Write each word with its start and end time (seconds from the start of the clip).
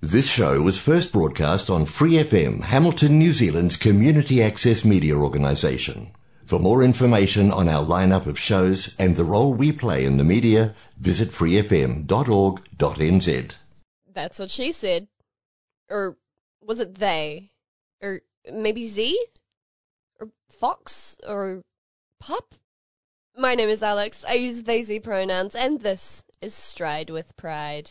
This 0.00 0.30
show 0.30 0.62
was 0.62 0.80
first 0.80 1.12
broadcast 1.12 1.68
on 1.68 1.84
Free 1.84 2.12
FM, 2.12 2.62
Hamilton, 2.62 3.18
New 3.18 3.32
Zealand's 3.32 3.76
community 3.76 4.40
access 4.40 4.84
media 4.84 5.16
organisation. 5.16 6.12
For 6.44 6.60
more 6.60 6.84
information 6.84 7.50
on 7.50 7.68
our 7.68 7.84
lineup 7.84 8.26
of 8.26 8.38
shows 8.38 8.94
and 8.96 9.16
the 9.16 9.24
role 9.24 9.52
we 9.52 9.72
play 9.72 10.04
in 10.04 10.16
the 10.16 10.22
media, 10.22 10.76
visit 11.00 11.30
freefm.org.nz. 11.30 12.06
That's 14.14 14.38
what 14.38 14.52
she 14.52 14.70
said. 14.70 15.08
Or 15.90 16.16
was 16.64 16.78
it 16.78 16.94
they? 16.94 17.50
Or 18.00 18.20
maybe 18.52 18.86
Z? 18.86 19.20
Or 20.20 20.30
Fox? 20.48 21.16
Or 21.26 21.62
Pup? 22.20 22.54
My 23.36 23.56
name 23.56 23.68
is 23.68 23.82
Alex. 23.82 24.24
I 24.28 24.34
use 24.34 24.62
they 24.62 24.82
Z 24.82 25.00
pronouns, 25.00 25.56
and 25.56 25.80
this 25.80 26.22
is 26.40 26.54
Stride 26.54 27.10
with 27.10 27.36
Pride. 27.36 27.90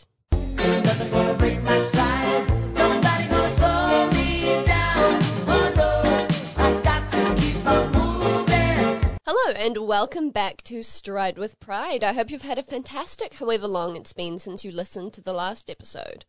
Oh 9.30 9.54
and 9.56 9.78
welcome 9.78 10.30
back 10.30 10.62
to 10.64 10.82
Stride 10.82 11.38
with 11.38 11.60
Pride. 11.60 12.02
I 12.02 12.12
hope 12.12 12.30
you've 12.30 12.42
had 12.42 12.58
a 12.58 12.62
fantastic 12.62 13.34
however 13.34 13.68
long 13.68 13.94
it's 13.94 14.12
been 14.12 14.38
since 14.38 14.64
you 14.64 14.72
listened 14.72 15.12
to 15.12 15.20
the 15.20 15.32
last 15.32 15.70
episode. 15.70 16.24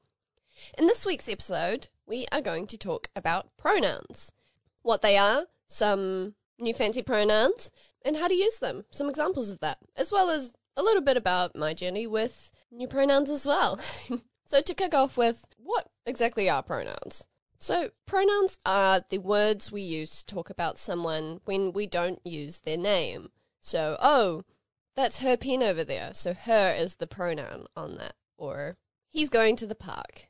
In 0.78 0.86
this 0.86 1.06
week's 1.06 1.28
episode, 1.28 1.88
we 2.06 2.28
are 2.32 2.42
going 2.42 2.68
to 2.68 2.78
talk 2.78 3.10
about 3.16 3.48
pronouns 3.58 4.32
what 4.84 5.02
they 5.02 5.18
are, 5.18 5.46
some 5.68 6.36
new 6.60 6.74
fancy 6.74 7.02
pronouns, 7.02 7.72
and 8.04 8.18
how 8.18 8.28
to 8.28 8.36
use 8.36 8.60
them, 8.60 8.86
some 8.92 9.10
examples 9.10 9.50
of 9.50 9.60
that, 9.60 9.80
as 9.96 10.12
well 10.12 10.30
as 10.30 10.54
a 10.78 10.84
little 10.84 11.02
bit 11.02 11.18
about 11.18 11.56
my 11.56 11.74
journey 11.74 12.08
with 12.08 12.52
new 12.72 12.88
pronouns 12.88 13.30
as 13.30 13.46
well. 13.46 13.80
so, 14.50 14.62
to 14.62 14.74
kick 14.74 14.96
off 14.96 15.16
with, 15.16 15.46
what 15.58 15.92
exactly 16.08 16.50
are 16.50 16.64
pronouns? 16.64 17.28
So, 17.60 17.92
pronouns 18.08 18.58
are 18.66 19.04
the 19.08 19.20
words 19.20 19.72
we 19.72 19.84
use 19.84 20.24
to 20.24 20.26
talk 20.26 20.50
about 20.50 20.80
someone 20.80 21.40
when 21.46 21.72
we 21.72 21.86
don't 21.86 22.20
use 22.26 22.58
their 22.58 22.76
name. 22.76 23.30
So, 23.62 23.96
oh, 24.00 24.46
that's 24.96 25.20
her 25.20 25.38
pen 25.38 25.62
over 25.62 25.84
there. 25.84 26.16
So, 26.16 26.34
her 26.34 26.74
is 26.76 26.96
the 26.96 27.06
pronoun 27.06 27.68
on 27.76 27.98
that. 27.98 28.16
Or, 28.40 28.78
he's 29.12 29.30
going 29.30 29.56
to 29.58 29.68
the 29.68 29.76
park. 29.76 30.30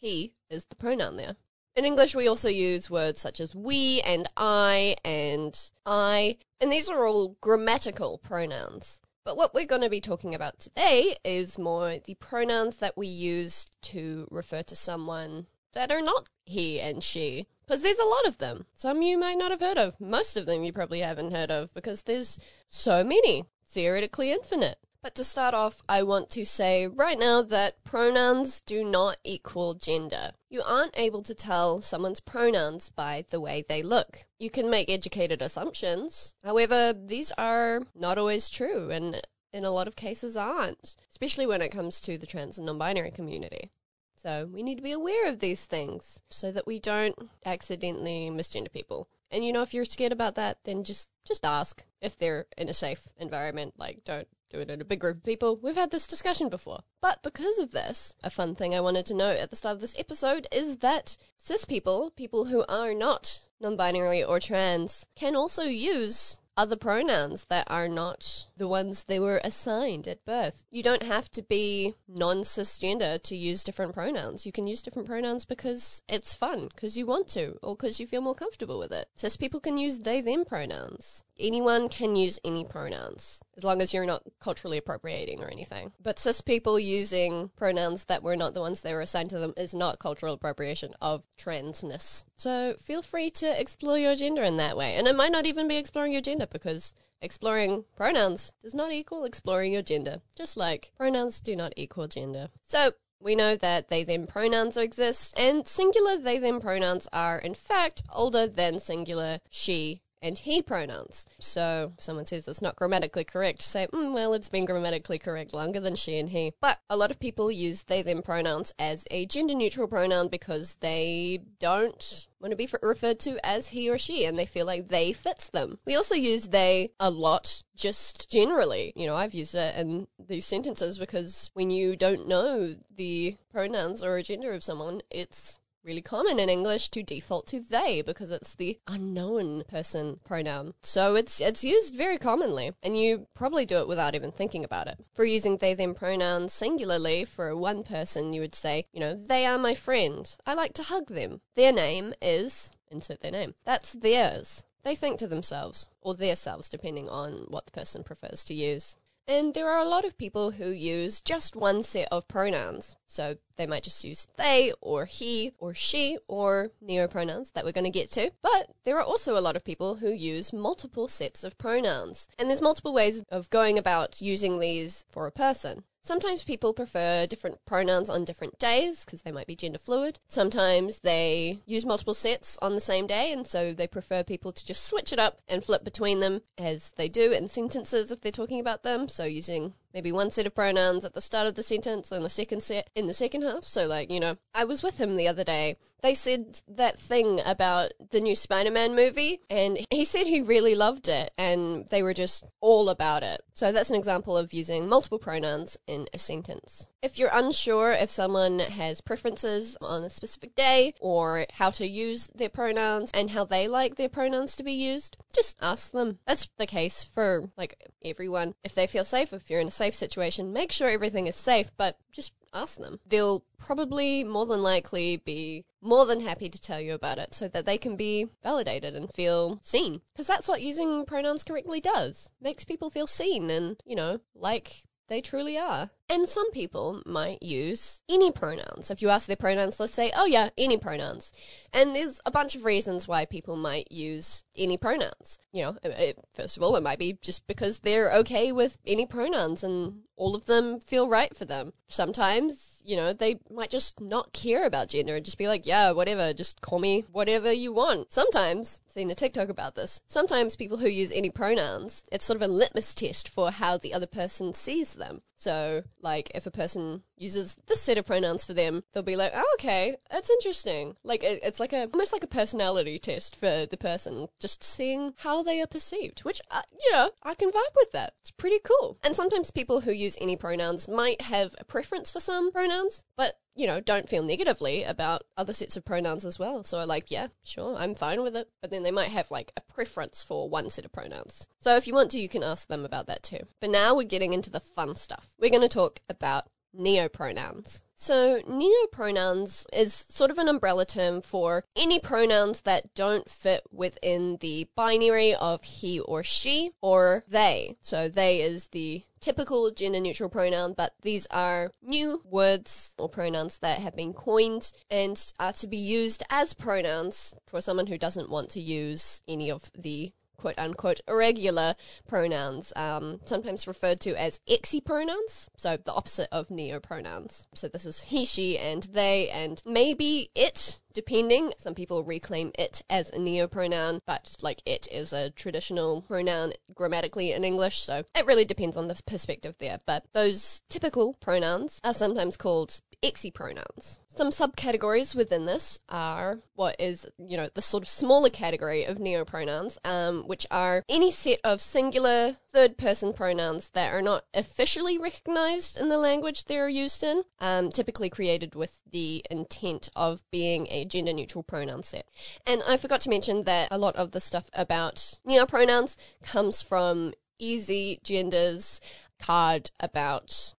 He 0.00 0.34
is 0.48 0.66
the 0.66 0.76
pronoun 0.76 1.16
there. 1.16 1.34
In 1.74 1.84
English, 1.84 2.14
we 2.14 2.28
also 2.28 2.48
use 2.48 2.88
words 2.88 3.20
such 3.20 3.40
as 3.40 3.56
we 3.56 4.00
and 4.02 4.28
I 4.36 4.94
and 5.04 5.58
I, 5.84 6.38
and 6.60 6.70
these 6.70 6.88
are 6.88 7.04
all 7.04 7.36
grammatical 7.40 8.18
pronouns. 8.18 9.00
But 9.28 9.36
what 9.36 9.52
we're 9.52 9.66
going 9.66 9.82
to 9.82 9.90
be 9.90 10.00
talking 10.00 10.34
about 10.34 10.58
today 10.58 11.14
is 11.22 11.58
more 11.58 11.98
the 11.98 12.14
pronouns 12.14 12.78
that 12.78 12.96
we 12.96 13.08
use 13.08 13.66
to 13.82 14.26
refer 14.30 14.62
to 14.62 14.74
someone 14.74 15.48
that 15.74 15.92
are 15.92 16.00
not 16.00 16.30
he 16.46 16.80
and 16.80 17.04
she. 17.04 17.46
Because 17.66 17.82
there's 17.82 17.98
a 17.98 18.06
lot 18.06 18.26
of 18.26 18.38
them. 18.38 18.64
Some 18.74 19.02
you 19.02 19.18
might 19.18 19.36
not 19.36 19.50
have 19.50 19.60
heard 19.60 19.76
of. 19.76 20.00
Most 20.00 20.38
of 20.38 20.46
them 20.46 20.64
you 20.64 20.72
probably 20.72 21.00
haven't 21.00 21.32
heard 21.34 21.50
of 21.50 21.74
because 21.74 22.04
there's 22.04 22.38
so 22.70 23.04
many. 23.04 23.44
Theoretically 23.66 24.32
infinite. 24.32 24.78
But 25.08 25.14
to 25.14 25.24
start 25.24 25.54
off, 25.54 25.80
I 25.88 26.02
want 26.02 26.28
to 26.32 26.44
say 26.44 26.86
right 26.86 27.18
now 27.18 27.40
that 27.40 27.82
pronouns 27.82 28.60
do 28.60 28.84
not 28.84 29.16
equal 29.24 29.72
gender. 29.72 30.32
You 30.50 30.60
aren't 30.62 30.98
able 30.98 31.22
to 31.22 31.32
tell 31.32 31.80
someone's 31.80 32.20
pronouns 32.20 32.90
by 32.90 33.24
the 33.30 33.40
way 33.40 33.64
they 33.66 33.82
look. 33.82 34.26
You 34.38 34.50
can 34.50 34.68
make 34.68 34.90
educated 34.90 35.40
assumptions. 35.40 36.34
However, 36.44 36.92
these 36.92 37.32
are 37.38 37.80
not 37.94 38.18
always 38.18 38.50
true 38.50 38.90
and 38.90 39.22
in 39.50 39.64
a 39.64 39.70
lot 39.70 39.88
of 39.88 39.96
cases 39.96 40.36
aren't, 40.36 40.94
especially 41.10 41.46
when 41.46 41.62
it 41.62 41.70
comes 41.70 42.02
to 42.02 42.18
the 42.18 42.26
trans 42.26 42.58
and 42.58 42.66
non 42.66 42.76
binary 42.76 43.10
community. 43.10 43.70
So 44.14 44.46
we 44.52 44.62
need 44.62 44.76
to 44.76 44.82
be 44.82 44.92
aware 44.92 45.26
of 45.26 45.38
these 45.38 45.64
things 45.64 46.22
so 46.28 46.52
that 46.52 46.66
we 46.66 46.80
don't 46.80 47.16
accidentally 47.46 48.28
misgender 48.30 48.70
people. 48.70 49.08
And 49.30 49.42
you 49.42 49.54
know, 49.54 49.62
if 49.62 49.72
you're 49.72 49.86
scared 49.86 50.12
about 50.12 50.34
that, 50.34 50.58
then 50.64 50.84
just 50.84 51.08
just 51.24 51.46
ask 51.46 51.82
if 52.02 52.18
they're 52.18 52.44
in 52.58 52.68
a 52.68 52.74
safe 52.74 53.08
environment. 53.16 53.72
Like, 53.78 54.04
don't 54.04 54.28
do 54.50 54.60
it 54.60 54.70
in 54.70 54.80
a 54.80 54.84
big 54.84 55.00
group 55.00 55.18
of 55.18 55.24
people. 55.24 55.56
We've 55.56 55.76
had 55.76 55.90
this 55.90 56.06
discussion 56.06 56.48
before. 56.48 56.80
But 57.00 57.22
because 57.22 57.58
of 57.58 57.72
this, 57.72 58.14
a 58.24 58.30
fun 58.30 58.54
thing 58.54 58.74
I 58.74 58.80
wanted 58.80 59.06
to 59.06 59.14
note 59.14 59.38
at 59.38 59.50
the 59.50 59.56
start 59.56 59.74
of 59.74 59.80
this 59.80 59.94
episode 59.98 60.46
is 60.50 60.78
that 60.78 61.16
cis 61.36 61.64
people, 61.64 62.10
people 62.10 62.46
who 62.46 62.64
are 62.68 62.94
not 62.94 63.42
non-binary 63.60 64.24
or 64.24 64.40
trans, 64.40 65.06
can 65.14 65.36
also 65.36 65.64
use 65.64 66.40
other 66.56 66.76
pronouns 66.76 67.44
that 67.44 67.66
are 67.70 67.88
not 67.88 68.47
the 68.58 68.68
ones 68.68 69.04
they 69.04 69.18
were 69.18 69.40
assigned 69.44 70.06
at 70.06 70.24
birth. 70.24 70.66
You 70.70 70.82
don't 70.82 71.04
have 71.04 71.30
to 71.30 71.42
be 71.42 71.94
non 72.06 72.38
cisgender 72.38 73.22
to 73.22 73.36
use 73.36 73.64
different 73.64 73.94
pronouns. 73.94 74.44
You 74.44 74.52
can 74.52 74.66
use 74.66 74.82
different 74.82 75.08
pronouns 75.08 75.44
because 75.44 76.02
it's 76.08 76.34
fun, 76.34 76.68
because 76.68 76.98
you 76.98 77.06
want 77.06 77.28
to, 77.28 77.58
or 77.62 77.76
because 77.76 78.00
you 78.00 78.06
feel 78.06 78.20
more 78.20 78.34
comfortable 78.34 78.78
with 78.78 78.92
it. 78.92 79.08
Cis 79.16 79.36
people 79.36 79.60
can 79.60 79.78
use 79.78 80.00
they 80.00 80.20
them 80.20 80.44
pronouns. 80.44 81.22
Anyone 81.38 81.88
can 81.88 82.16
use 82.16 82.40
any 82.44 82.64
pronouns, 82.64 83.40
as 83.56 83.62
long 83.62 83.80
as 83.80 83.94
you're 83.94 84.04
not 84.04 84.24
culturally 84.40 84.78
appropriating 84.78 85.40
or 85.42 85.48
anything. 85.48 85.92
But 86.02 86.18
cis 86.18 86.40
people 86.40 86.80
using 86.80 87.50
pronouns 87.56 88.04
that 88.04 88.24
were 88.24 88.36
not 88.36 88.54
the 88.54 88.60
ones 88.60 88.80
they 88.80 88.92
were 88.92 89.00
assigned 89.00 89.30
to 89.30 89.38
them 89.38 89.54
is 89.56 89.72
not 89.72 90.00
cultural 90.00 90.34
appropriation 90.34 90.92
of 91.00 91.22
transness. 91.38 92.24
So 92.36 92.74
feel 92.82 93.02
free 93.02 93.30
to 93.30 93.60
explore 93.60 93.98
your 93.98 94.16
gender 94.16 94.42
in 94.42 94.56
that 94.56 94.76
way. 94.76 94.96
And 94.96 95.06
it 95.06 95.14
might 95.16 95.32
not 95.32 95.46
even 95.46 95.68
be 95.68 95.76
exploring 95.76 96.12
your 96.12 96.22
gender 96.22 96.46
because 96.46 96.92
exploring 97.20 97.84
pronouns 97.96 98.52
does 98.62 98.74
not 98.74 98.92
equal 98.92 99.24
exploring 99.24 99.72
your 99.72 99.82
gender, 99.82 100.20
just 100.36 100.56
like 100.56 100.92
pronouns 100.96 101.40
do 101.40 101.56
not 101.56 101.72
equal 101.76 102.08
gender. 102.08 102.48
So, 102.64 102.92
we 103.20 103.34
know 103.34 103.56
that 103.56 103.88
they 103.88 104.04
them 104.04 104.26
pronouns 104.26 104.76
exist, 104.76 105.34
and 105.36 105.66
singular 105.66 106.16
they 106.16 106.38
them 106.38 106.60
pronouns 106.60 107.08
are, 107.12 107.38
in 107.38 107.54
fact, 107.54 108.02
older 108.12 108.46
than 108.46 108.78
singular 108.78 109.40
she 109.50 110.02
and 110.22 110.38
he 110.38 110.62
pronouns. 110.62 111.26
So, 111.38 111.92
someone 111.98 112.26
says 112.26 112.48
it's 112.48 112.62
not 112.62 112.76
grammatically 112.76 113.24
correct, 113.24 113.62
say, 113.62 113.86
mm, 113.92 114.12
well, 114.12 114.34
it's 114.34 114.48
been 114.48 114.64
grammatically 114.64 115.18
correct 115.18 115.54
longer 115.54 115.80
than 115.80 115.96
she 115.96 116.18
and 116.18 116.30
he. 116.30 116.54
But 116.60 116.80
a 116.90 116.96
lot 116.96 117.10
of 117.10 117.20
people 117.20 117.50
use 117.50 117.84
they 117.84 118.02
them 118.02 118.22
pronouns 118.22 118.72
as 118.78 119.04
a 119.10 119.26
gender 119.26 119.54
neutral 119.54 119.88
pronoun 119.88 120.28
because 120.28 120.76
they 120.80 121.42
don't 121.58 122.28
want 122.40 122.52
to 122.52 122.56
be 122.56 122.68
referred 122.82 123.18
to 123.20 123.44
as 123.44 123.68
he 123.68 123.90
or 123.90 123.98
she 123.98 124.24
and 124.24 124.38
they 124.38 124.46
feel 124.46 124.66
like 124.66 124.88
they 124.88 125.12
fits 125.12 125.48
them. 125.48 125.78
We 125.86 125.96
also 125.96 126.14
use 126.14 126.48
they 126.48 126.92
a 127.00 127.10
lot 127.10 127.62
just 127.74 128.30
generally. 128.30 128.92
You 128.96 129.06
know, 129.06 129.16
I've 129.16 129.34
used 129.34 129.54
it 129.54 129.76
in 129.76 130.06
these 130.18 130.46
sentences 130.46 130.98
because 130.98 131.50
when 131.54 131.70
you 131.70 131.96
don't 131.96 132.28
know 132.28 132.76
the 132.94 133.36
pronouns 133.50 134.02
or 134.02 134.20
gender 134.22 134.52
of 134.52 134.62
someone, 134.62 135.00
it's 135.10 135.60
really 135.88 136.02
common 136.02 136.38
in 136.38 136.50
English 136.50 136.90
to 136.90 137.02
default 137.02 137.46
to 137.46 137.60
they 137.60 138.02
because 138.02 138.30
it's 138.30 138.54
the 138.54 138.78
unknown 138.86 139.64
person 139.68 140.20
pronoun. 140.22 140.74
So 140.82 141.16
it's 141.16 141.40
it's 141.40 141.64
used 141.64 141.94
very 141.94 142.18
commonly 142.18 142.72
and 142.82 142.96
you 142.96 143.26
probably 143.34 143.64
do 143.64 143.78
it 143.78 143.88
without 143.88 144.14
even 144.14 144.30
thinking 144.30 144.64
about 144.64 144.86
it. 144.86 145.00
For 145.14 145.24
using 145.24 145.56
they 145.56 145.72
them 145.72 145.94
pronouns 145.94 146.52
singularly 146.52 147.24
for 147.24 147.56
one 147.56 147.82
person 147.82 148.34
you 148.34 148.42
would 148.42 148.54
say, 148.54 148.84
you 148.92 149.00
know, 149.00 149.14
they 149.16 149.46
are 149.46 149.58
my 149.58 149.74
friend. 149.74 150.30
I 150.46 150.52
like 150.52 150.74
to 150.74 150.82
hug 150.82 151.08
them. 151.08 151.40
Their 151.54 151.72
name 151.72 152.12
is 152.20 152.70
insert 152.90 153.20
their 153.22 153.32
name. 153.32 153.54
That's 153.64 153.94
theirs. 153.94 154.66
They 154.84 154.94
think 154.94 155.18
to 155.18 155.26
themselves 155.26 155.88
or 156.02 156.14
their 156.14 156.36
selves 156.36 156.68
depending 156.68 157.08
on 157.08 157.46
what 157.48 157.64
the 157.64 157.72
person 157.72 158.02
prefers 158.04 158.44
to 158.44 158.54
use. 158.54 158.96
And 159.28 159.52
there 159.52 159.68
are 159.68 159.78
a 159.78 159.84
lot 159.84 160.06
of 160.06 160.16
people 160.16 160.52
who 160.52 160.70
use 160.70 161.20
just 161.20 161.54
one 161.54 161.82
set 161.82 162.08
of 162.10 162.26
pronouns. 162.28 162.96
So 163.06 163.36
they 163.58 163.66
might 163.66 163.82
just 163.82 164.02
use 164.02 164.26
they 164.38 164.72
or 164.80 165.04
he 165.04 165.52
or 165.58 165.74
she 165.74 166.16
or 166.28 166.70
neopronouns 166.82 167.52
that 167.52 167.66
we're 167.66 167.72
going 167.72 167.84
to 167.84 167.90
get 167.90 168.10
to. 168.12 168.30
But 168.40 168.70
there 168.84 168.96
are 168.96 169.02
also 169.02 169.36
a 169.36 169.44
lot 169.44 169.54
of 169.54 169.64
people 169.64 169.96
who 169.96 170.10
use 170.10 170.54
multiple 170.54 171.08
sets 171.08 171.44
of 171.44 171.58
pronouns. 171.58 172.26
And 172.38 172.48
there's 172.48 172.62
multiple 172.62 172.94
ways 172.94 173.20
of 173.30 173.50
going 173.50 173.76
about 173.76 174.22
using 174.22 174.60
these 174.60 175.04
for 175.10 175.26
a 175.26 175.32
person. 175.32 175.84
Sometimes 176.08 176.42
people 176.42 176.72
prefer 176.72 177.26
different 177.26 177.62
pronouns 177.66 178.08
on 178.08 178.24
different 178.24 178.58
days 178.58 179.04
because 179.04 179.20
they 179.20 179.30
might 179.30 179.46
be 179.46 179.54
gender 179.54 179.78
fluid. 179.78 180.18
Sometimes 180.26 181.00
they 181.00 181.58
use 181.66 181.84
multiple 181.84 182.14
sets 182.14 182.56
on 182.62 182.74
the 182.74 182.80
same 182.80 183.06
day 183.06 183.30
and 183.30 183.46
so 183.46 183.74
they 183.74 183.86
prefer 183.86 184.22
people 184.22 184.50
to 184.50 184.64
just 184.64 184.86
switch 184.86 185.12
it 185.12 185.18
up 185.18 185.42
and 185.48 185.62
flip 185.62 185.84
between 185.84 186.20
them 186.20 186.40
as 186.56 186.92
they 186.96 187.08
do 187.08 187.30
in 187.32 187.46
sentences 187.46 188.10
if 188.10 188.22
they're 188.22 188.32
talking 188.32 188.58
about 188.58 188.84
them. 188.84 189.06
So 189.10 189.24
using 189.24 189.74
maybe 189.94 190.12
one 190.12 190.30
set 190.30 190.46
of 190.46 190.54
pronouns 190.54 191.04
at 191.04 191.14
the 191.14 191.20
start 191.20 191.46
of 191.46 191.54
the 191.54 191.62
sentence 191.62 192.12
and 192.12 192.24
the 192.24 192.30
second 192.30 192.62
set 192.62 192.90
in 192.94 193.06
the 193.06 193.14
second 193.14 193.42
half. 193.42 193.64
So, 193.64 193.86
like, 193.86 194.10
you 194.10 194.20
know, 194.20 194.36
I 194.54 194.64
was 194.64 194.82
with 194.82 194.98
him 194.98 195.16
the 195.16 195.28
other 195.28 195.44
day. 195.44 195.76
They 196.00 196.14
said 196.14 196.60
that 196.68 196.98
thing 196.98 197.40
about 197.44 197.92
the 198.10 198.20
new 198.20 198.36
Spider 198.36 198.70
Man 198.70 198.94
movie, 198.94 199.40
and 199.50 199.84
he 199.90 200.04
said 200.04 200.26
he 200.26 200.40
really 200.40 200.74
loved 200.74 201.08
it, 201.08 201.32
and 201.36 201.88
they 201.88 202.02
were 202.02 202.14
just 202.14 202.46
all 202.60 202.88
about 202.88 203.22
it. 203.22 203.40
So, 203.54 203.72
that's 203.72 203.90
an 203.90 203.96
example 203.96 204.36
of 204.36 204.52
using 204.52 204.88
multiple 204.88 205.18
pronouns 205.18 205.76
in 205.86 206.06
a 206.14 206.18
sentence. 206.18 206.86
If 207.00 207.16
you're 207.16 207.30
unsure 207.32 207.92
if 207.92 208.10
someone 208.10 208.58
has 208.58 209.00
preferences 209.00 209.76
on 209.80 210.02
a 210.02 210.10
specific 210.10 210.56
day 210.56 210.94
or 211.00 211.46
how 211.54 211.70
to 211.70 211.86
use 211.86 212.26
their 212.34 212.48
pronouns 212.48 213.12
and 213.14 213.30
how 213.30 213.44
they 213.44 213.68
like 213.68 213.94
their 213.94 214.08
pronouns 214.08 214.56
to 214.56 214.64
be 214.64 214.72
used, 214.72 215.16
just 215.32 215.56
ask 215.62 215.92
them. 215.92 216.18
That's 216.26 216.48
the 216.56 216.66
case 216.66 217.04
for 217.04 217.50
like 217.56 217.88
everyone. 218.04 218.54
If 218.64 218.74
they 218.74 218.88
feel 218.88 219.04
safe, 219.04 219.32
if 219.32 219.48
you're 219.48 219.60
in 219.60 219.68
a 219.68 219.70
safe 219.70 219.94
situation, 219.94 220.52
make 220.52 220.72
sure 220.72 220.88
everything 220.88 221.28
is 221.28 221.36
safe, 221.36 221.70
but 221.76 221.98
just 222.10 222.32
ask 222.52 222.78
them. 222.78 222.98
They'll 223.06 223.44
probably 223.58 224.24
more 224.24 224.46
than 224.46 224.62
likely 224.62 225.18
be 225.18 225.66
more 225.80 226.04
than 226.04 226.20
happy 226.20 226.48
to 226.48 226.60
tell 226.60 226.80
you 226.80 226.94
about 226.94 227.18
it 227.18 227.32
so 227.32 227.46
that 227.46 227.64
they 227.64 227.78
can 227.78 227.94
be 227.94 228.26
validated 228.42 228.96
and 228.96 229.12
feel 229.14 229.60
seen. 229.62 230.00
Because 230.12 230.26
that's 230.26 230.48
what 230.48 230.62
using 230.62 231.04
pronouns 231.04 231.44
correctly 231.44 231.80
does. 231.80 232.30
Makes 232.40 232.64
people 232.64 232.90
feel 232.90 233.06
seen 233.06 233.50
and, 233.50 233.80
you 233.84 233.94
know, 233.94 234.20
like 234.34 234.87
they 235.08 235.20
truly 235.20 235.58
are. 235.58 235.90
And 236.08 236.28
some 236.28 236.50
people 236.52 237.02
might 237.04 237.42
use 237.42 238.00
any 238.08 238.30
pronouns. 238.30 238.90
If 238.90 239.02
you 239.02 239.10
ask 239.10 239.26
their 239.26 239.36
pronouns, 239.36 239.76
they'll 239.76 239.88
say, 239.88 240.10
oh 240.16 240.26
yeah, 240.26 240.50
any 240.56 240.78
pronouns. 240.78 241.32
And 241.72 241.94
there's 241.94 242.20
a 242.24 242.30
bunch 242.30 242.54
of 242.56 242.64
reasons 242.64 243.06
why 243.06 243.24
people 243.24 243.56
might 243.56 243.92
use 243.92 244.44
any 244.56 244.76
pronouns. 244.78 245.38
You 245.52 245.62
know, 245.62 245.78
it- 245.82 246.18
first 246.32 246.56
of 246.56 246.62
all, 246.62 246.76
it 246.76 246.82
might 246.82 246.98
be 246.98 247.18
just 247.20 247.46
because 247.46 247.80
they're 247.80 248.12
okay 248.14 248.52
with 248.52 248.78
any 248.86 249.06
pronouns 249.06 249.62
and 249.62 250.02
all 250.16 250.34
of 250.34 250.46
them 250.46 250.80
feel 250.80 251.08
right 251.08 251.36
for 251.36 251.44
them. 251.44 251.72
Sometimes, 251.88 252.77
you 252.88 252.96
know, 252.96 253.12
they 253.12 253.38
might 253.50 253.68
just 253.68 254.00
not 254.00 254.32
care 254.32 254.64
about 254.64 254.88
gender 254.88 255.14
and 255.14 255.24
just 255.24 255.36
be 255.36 255.46
like, 255.46 255.66
yeah, 255.66 255.90
whatever, 255.90 256.32
just 256.32 256.62
call 256.62 256.78
me 256.78 257.04
whatever 257.12 257.52
you 257.52 257.70
want. 257.70 258.10
Sometimes, 258.10 258.80
seen 258.86 259.10
a 259.10 259.14
TikTok 259.14 259.50
about 259.50 259.74
this, 259.74 260.00
sometimes 260.06 260.56
people 260.56 260.78
who 260.78 260.88
use 260.88 261.12
any 261.12 261.28
pronouns, 261.28 262.02
it's 262.10 262.24
sort 262.24 262.36
of 262.36 262.42
a 262.42 262.50
litmus 262.50 262.94
test 262.94 263.28
for 263.28 263.50
how 263.50 263.76
the 263.76 263.92
other 263.92 264.06
person 264.06 264.54
sees 264.54 264.94
them. 264.94 265.20
So, 265.36 265.82
like, 266.00 266.30
if 266.34 266.46
a 266.46 266.50
person 266.50 267.02
uses 267.20 267.56
this 267.66 267.80
set 267.80 267.98
of 267.98 268.06
pronouns 268.06 268.44
for 268.44 268.54
them, 268.54 268.84
they'll 268.92 269.02
be 269.02 269.16
like, 269.16 269.32
"Oh, 269.34 269.56
okay, 269.58 269.96
that's 270.10 270.30
interesting." 270.30 270.96
Like, 271.02 271.22
it, 271.22 271.40
it's 271.42 271.60
like 271.60 271.72
a 271.72 271.88
almost 271.92 272.12
like 272.12 272.24
a 272.24 272.28
personality 272.28 272.98
test 272.98 273.36
for 273.36 273.66
the 273.66 273.76
person, 273.76 274.28
just 274.38 274.62
seeing 274.62 275.14
how 275.18 275.42
they 275.42 275.60
are 275.60 275.66
perceived. 275.66 276.20
Which, 276.20 276.40
uh, 276.50 276.62
you 276.72 276.92
know, 276.92 277.10
I 277.22 277.34
can 277.34 277.50
vibe 277.50 277.76
with 277.76 277.92
that. 277.92 278.14
It's 278.20 278.30
pretty 278.30 278.58
cool. 278.62 278.98
And 279.02 279.14
sometimes 279.16 279.50
people 279.50 279.82
who 279.82 279.92
use 279.92 280.16
any 280.20 280.36
pronouns 280.36 280.88
might 280.88 281.22
have 281.22 281.54
a 281.58 281.64
preference 281.64 282.10
for 282.12 282.20
some 282.20 282.52
pronouns, 282.52 283.04
but 283.16 283.38
you 283.58 283.66
know, 283.66 283.80
don't 283.80 284.08
feel 284.08 284.22
negatively 284.22 284.84
about 284.84 285.24
other 285.36 285.52
sets 285.52 285.76
of 285.76 285.84
pronouns 285.84 286.24
as 286.24 286.38
well. 286.38 286.62
So, 286.62 286.82
like, 286.84 287.10
yeah, 287.10 287.26
sure, 287.42 287.74
I'm 287.76 287.96
fine 287.96 288.22
with 288.22 288.36
it. 288.36 288.48
But 288.62 288.70
then 288.70 288.84
they 288.84 288.92
might 288.92 289.10
have 289.10 289.32
like 289.32 289.50
a 289.56 289.60
preference 289.60 290.22
for 290.22 290.48
one 290.48 290.70
set 290.70 290.84
of 290.84 290.92
pronouns. 290.92 291.48
So, 291.58 291.74
if 291.74 291.88
you 291.88 291.92
want 291.92 292.12
to, 292.12 292.20
you 292.20 292.28
can 292.28 292.44
ask 292.44 292.68
them 292.68 292.84
about 292.84 293.08
that 293.08 293.24
too. 293.24 293.40
But 293.60 293.70
now 293.70 293.96
we're 293.96 294.04
getting 294.04 294.32
into 294.32 294.48
the 294.48 294.60
fun 294.60 294.94
stuff. 294.94 295.32
We're 295.40 295.50
going 295.50 295.62
to 295.62 295.68
talk 295.68 295.98
about 296.08 296.46
neopronouns. 296.76 297.82
So, 298.00 298.40
neopronouns 298.42 299.66
is 299.72 300.06
sort 300.08 300.30
of 300.30 300.38
an 300.38 300.46
umbrella 300.46 300.86
term 300.86 301.20
for 301.20 301.64
any 301.74 301.98
pronouns 301.98 302.60
that 302.60 302.94
don't 302.94 303.28
fit 303.28 303.64
within 303.72 304.36
the 304.36 304.68
binary 304.76 305.34
of 305.34 305.64
he 305.64 305.98
or 305.98 306.22
she 306.22 306.70
or 306.80 307.24
they. 307.26 307.76
So, 307.80 308.08
they 308.08 308.40
is 308.40 308.68
the 308.68 309.02
typical 309.20 309.72
gender 309.72 309.98
neutral 309.98 310.28
pronoun, 310.28 310.74
but 310.76 310.94
these 311.02 311.26
are 311.32 311.72
new 311.82 312.22
words 312.24 312.94
or 312.98 313.08
pronouns 313.08 313.58
that 313.58 313.80
have 313.80 313.96
been 313.96 314.12
coined 314.12 314.70
and 314.88 315.32
are 315.40 315.52
to 315.54 315.66
be 315.66 315.76
used 315.76 316.22
as 316.30 316.54
pronouns 316.54 317.34
for 317.46 317.60
someone 317.60 317.88
who 317.88 317.98
doesn't 317.98 318.30
want 318.30 318.48
to 318.50 318.60
use 318.60 319.22
any 319.26 319.50
of 319.50 319.72
the 319.76 320.12
quote 320.38 320.58
unquote 320.58 321.00
irregular 321.06 321.74
pronouns, 322.06 322.72
um, 322.76 323.20
sometimes 323.24 323.66
referred 323.66 324.00
to 324.00 324.14
as 324.14 324.40
exi 324.48 324.82
pronouns, 324.82 325.48
so 325.56 325.76
the 325.76 325.92
opposite 325.92 326.28
of 326.32 326.50
neo 326.50 326.80
pronouns. 326.80 327.46
So 327.54 327.68
this 327.68 327.84
is 327.84 328.02
he, 328.02 328.24
she, 328.24 328.56
and 328.56 328.84
they, 328.84 329.28
and 329.28 329.62
maybe 329.66 330.30
it, 330.34 330.80
depending. 330.94 331.52
Some 331.58 331.74
people 331.74 332.04
reclaim 332.04 332.52
it 332.58 332.82
as 332.88 333.10
a 333.10 333.18
neo 333.18 333.46
pronoun, 333.46 334.00
but 334.06 334.36
like 334.40 334.62
it 334.64 334.88
is 334.90 335.12
a 335.12 335.30
traditional 335.30 336.02
pronoun 336.02 336.52
grammatically 336.74 337.32
in 337.32 337.44
English, 337.44 337.78
so 337.78 338.04
it 338.14 338.26
really 338.26 338.44
depends 338.44 338.76
on 338.76 338.88
the 338.88 339.00
perspective 339.06 339.56
there. 339.58 339.78
But 339.86 340.04
those 340.12 340.62
typical 340.68 341.14
pronouns 341.20 341.80
are 341.84 341.94
sometimes 341.94 342.36
called 342.36 342.80
exi 343.02 343.32
pronouns. 343.32 344.00
Some 344.08 344.30
subcategories 344.30 345.14
within 345.14 345.46
this 345.46 345.78
are 345.88 346.40
what 346.54 346.74
is, 346.80 347.06
you 347.18 347.36
know, 347.36 347.48
the 347.54 347.62
sort 347.62 347.84
of 347.84 347.88
smaller 347.88 348.30
category 348.30 348.84
of 348.84 348.98
neopronouns, 348.98 349.78
um, 349.84 350.24
which 350.26 350.46
are 350.50 350.82
any 350.88 351.10
set 351.10 351.38
of 351.44 351.60
singular 351.60 352.36
third 352.52 352.76
person 352.76 353.12
pronouns 353.12 353.70
that 353.70 353.94
are 353.94 354.02
not 354.02 354.24
officially 354.34 354.98
recognized 354.98 355.76
in 355.76 355.88
the 355.88 355.98
language 355.98 356.44
they're 356.44 356.68
used 356.68 357.04
in, 357.04 357.22
um, 357.38 357.70
typically 357.70 358.10
created 358.10 358.56
with 358.56 358.80
the 358.90 359.24
intent 359.30 359.88
of 359.94 360.24
being 360.32 360.66
a 360.68 360.84
gender 360.84 361.12
neutral 361.12 361.44
pronoun 361.44 361.84
set. 361.84 362.08
And 362.44 362.62
I 362.66 362.76
forgot 362.76 363.00
to 363.02 363.10
mention 363.10 363.44
that 363.44 363.68
a 363.70 363.78
lot 363.78 363.94
of 363.94 364.10
the 364.10 364.20
stuff 364.20 364.50
about 364.52 365.20
neopronouns 365.26 365.96
comes 366.22 366.62
from 366.62 367.14
Easy 367.38 368.00
Gender's 368.02 368.80
card 369.20 369.70
about 369.78 370.54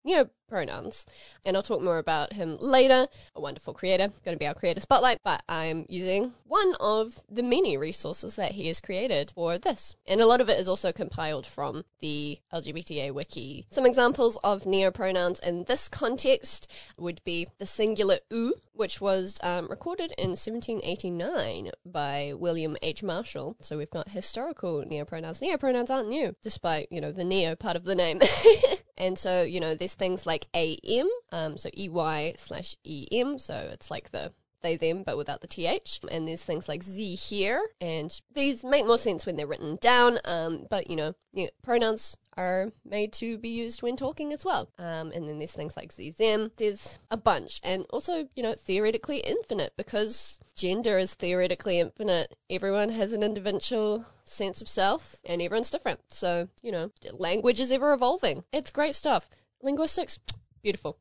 neopronouns. 0.50 1.06
And 1.46 1.56
I'll 1.56 1.64
talk 1.64 1.82
more 1.82 1.98
about 1.98 2.34
him 2.34 2.58
later. 2.60 3.08
A 3.36 3.42
wonderful 3.42 3.74
creator, 3.74 4.12
going 4.26 4.36
to 4.36 4.40
be 4.40 4.48
our 4.48 4.54
creator 4.54 4.80
spotlight, 4.80 5.20
but 5.24 5.44
I'm 5.48 5.86
using 5.90 6.34
one 6.46 6.76
of 6.80 7.22
the 7.30 7.44
many 7.44 7.78
resources 7.78 8.36
that 8.36 8.54
he 8.54 8.68
has 8.68 8.82
created 8.82 9.32
for 9.36 9.58
this. 9.58 9.96
And 10.08 10.20
a 10.20 10.26
lot 10.26 10.42
of 10.42 10.50
it 10.50 10.60
is 10.60 10.68
also 10.68 10.92
compiled 10.92 11.46
from 11.46 11.86
the 12.00 12.40
LGBTA 12.54 13.14
wiki. 13.14 13.66
Some 13.70 13.86
examples 13.86 14.38
of 14.44 14.64
neopronouns 14.64 15.40
in 15.42 15.64
this 15.66 15.88
context 15.88 16.70
would 16.98 17.22
be 17.24 17.48
the 17.60 17.66
singular 17.66 18.20
ou, 18.34 18.54
which 18.74 19.00
was 19.00 19.40
um, 19.44 19.68
recorded 19.70 20.14
in 20.18 20.30
1789 20.30 21.72
by 21.86 22.34
William 22.36 22.76
H. 22.82 23.04
Marshall. 23.04 23.56
So 23.62 23.78
we've 23.78 23.90
got 23.90 24.10
historical 24.10 24.84
neopronouns. 24.84 25.42
Neopronouns 25.42 25.90
aren't 25.90 26.10
new, 26.10 26.36
despite, 26.42 26.92
you 26.92 27.02
know, 27.02 27.12
the 27.12 27.24
neo 27.24 27.56
part 27.56 27.76
of 27.76 27.84
the 27.84 27.96
name. 27.96 28.22
And 29.00 29.18
so, 29.18 29.42
you 29.44 29.60
know, 29.60 29.76
there's 29.76 29.94
things 29.94 30.26
like 30.26 30.48
AM, 30.54 31.08
um, 31.32 31.58
so 31.58 31.70
EY 31.74 32.36
slash 32.38 32.76
EM, 32.86 33.40
so 33.40 33.70
it's 33.72 33.90
like 33.90 34.12
the 34.12 34.34
they 34.62 34.76
them 34.76 35.04
but 35.04 35.18
without 35.18 35.40
the 35.40 35.48
th 35.48 36.00
and 36.12 36.28
there's 36.28 36.44
things 36.44 36.68
like 36.68 36.84
z 36.84 37.16
here 37.16 37.62
and 37.80 38.20
these 38.34 38.64
make 38.64 38.86
more 38.86 38.98
sense 38.98 39.26
when 39.26 39.38
they're 39.38 39.48
written 39.48 39.78
down 39.78 40.20
um, 40.26 40.68
but 40.70 40.90
you 40.90 40.96
know, 40.96 41.14
you 41.32 41.46
know 41.46 41.50
pronouns 41.64 42.18
are 42.40 42.72
made 42.86 43.12
to 43.12 43.38
be 43.38 43.50
used 43.50 43.84
when 43.84 43.98
talking 43.98 44.32
as 44.32 44.46
well. 44.46 44.70
Um, 44.80 45.12
and 45.14 45.28
then 45.28 45.38
there's 45.40 45.54
things 45.54 45.76
like 45.76 45.92
z 45.92 46.12
them 46.12 46.52
there's 46.58 46.98
a 47.12 47.18
bunch. 47.18 47.60
And 47.64 47.86
also 47.90 48.30
you 48.36 48.42
know 48.42 48.54
theoretically 48.54 49.18
infinite 49.20 49.74
because 49.76 50.40
gender 50.56 50.98
is 50.98 51.14
theoretically 51.14 51.80
infinite. 51.80 52.36
Everyone 52.50 52.90
has 52.90 53.12
an 53.12 53.24
individual 53.24 54.06
sense 54.24 54.62
of 54.62 54.70
self 54.70 55.18
and 55.26 55.42
everyone's 55.42 55.70
different. 55.70 56.00
So 56.08 56.48
you 56.64 56.72
know 56.72 56.92
language 57.12 57.60
is 57.60 57.72
ever 57.72 57.94
evolving. 57.94 58.46
It's 58.54 58.72
great 58.72 58.96
stuff. 58.96 59.30
Linguistics 59.62 60.20
beautiful. 60.64 60.98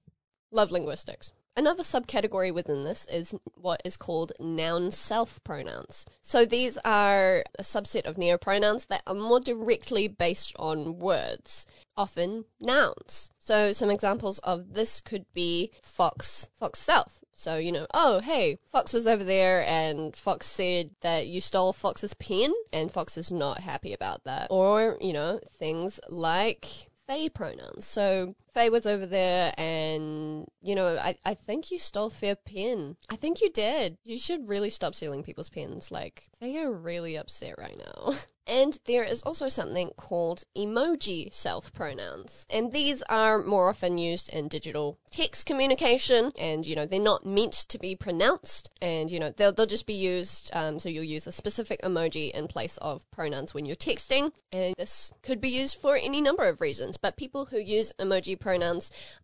Love 0.51 0.73
linguistics 0.73 1.31
Another 1.59 1.83
subcategory 1.83 2.55
within 2.55 2.85
this 2.85 3.05
is 3.07 3.35
what 3.57 3.83
is 3.85 3.97
called 3.97 4.31
noun 4.39 4.93
self 4.93 5.43
pronouns. 5.43 6.07
So 6.23 6.45
these 6.45 6.79
are 6.85 7.43
a 7.59 7.63
subset 7.63 8.05
of 8.05 8.15
neopronouns 8.15 8.87
that 8.87 9.03
are 9.09 9.15
more 9.17 9.41
directly 9.41 10.07
based 10.07 10.53
on 10.57 11.01
words, 11.01 11.67
often 11.97 12.45
nouns. 12.61 13.33
So 13.41 13.73
some 13.73 13.91
examples 13.91 14.39
of 14.39 14.75
this 14.75 15.01
could 15.01 15.27
be 15.35 15.73
Fox, 15.83 16.49
Fox 16.61 16.79
self. 16.79 17.25
So, 17.33 17.57
you 17.57 17.73
know, 17.73 17.89
oh, 17.93 18.21
hey, 18.21 18.59
Fox 18.65 18.93
was 18.93 19.09
over 19.09 19.25
there 19.25 19.67
and 19.67 20.15
Fox 20.15 20.47
said 20.47 20.91
that 21.01 21.27
you 21.27 21.41
stole 21.41 21.73
Fox's 21.73 22.15
pen 22.15 22.53
and 22.73 22.93
Fox 22.93 23.19
is 23.19 23.33
not 23.33 23.63
happy 23.63 23.93
about 23.93 24.23
that. 24.23 24.47
Or, 24.49 24.97
you 25.01 25.13
know, 25.13 25.41
things 25.59 25.99
like 26.09 26.89
Faye 27.09 27.29
pronouns. 27.29 27.85
So 27.85 28.37
Faye 28.59 28.71
was 28.71 28.87
over 28.87 29.07
there 29.07 29.55
and, 29.57 30.49
you 30.63 30.75
know, 30.75 30.97
I, 30.97 31.15
I 31.25 31.35
think 31.35 31.71
you 31.71 31.79
stole 31.79 32.11
Fair 32.11 32.35
pin. 32.35 32.97
I 33.09 33.15
think 33.15 33.41
you 33.41 33.51
did. 33.51 33.99
You 34.03 34.19
should 34.19 34.49
really 34.49 34.69
stop 34.69 34.97
stealing 34.97 35.23
people's 35.23 35.49
pins. 35.49 35.93
Like, 35.93 36.25
they 36.41 36.59
are 36.59 36.73
really 36.73 37.17
upset 37.17 37.55
right 37.57 37.79
now. 37.79 38.15
And 38.49 38.79
there 38.87 39.05
is 39.05 39.23
also 39.25 39.51
something 39.51 39.91
called 39.99 40.45
emoji 40.57 41.33
self 41.35 41.71
pronouns. 41.75 42.47
And 42.49 42.73
these 42.73 43.03
are 43.03 43.43
more 43.43 43.69
often 43.69 43.99
used 43.99 44.31
in 44.31 44.49
digital 44.49 44.99
text 45.11 45.45
communication. 45.45 46.33
And, 46.39 46.67
you 46.67 46.75
know, 46.75 46.87
they're 46.87 46.99
not 46.99 47.27
meant 47.27 47.53
to 47.53 47.79
be 47.79 47.95
pronounced. 47.95 48.71
And, 48.81 49.11
you 49.11 49.21
know, 49.21 49.35
they'll, 49.37 49.53
they'll 49.53 49.67
just 49.67 49.87
be 49.87 49.93
used. 49.93 50.49
Um, 50.55 50.79
so 50.79 50.89
you'll 50.89 51.05
use 51.05 51.27
a 51.27 51.33
specific 51.33 51.83
emoji 51.83 52.31
in 52.31 52.49
place 52.49 52.79
of 52.79 53.09
pronouns 53.11 53.53
when 53.53 53.67
you're 53.67 53.77
texting. 53.77 54.33
And 54.51 54.75
this 54.79 55.11
could 55.23 55.43
be 55.43 55.51
used 55.51 55.77
for 55.77 55.97
any 55.97 56.23
number 56.23 56.45
of 56.45 56.63
reasons. 56.63 56.97
But 56.97 57.19
people 57.19 57.45
who 57.47 57.59
use 57.59 57.93
emoji 58.01 58.41
pronouns 58.41 58.48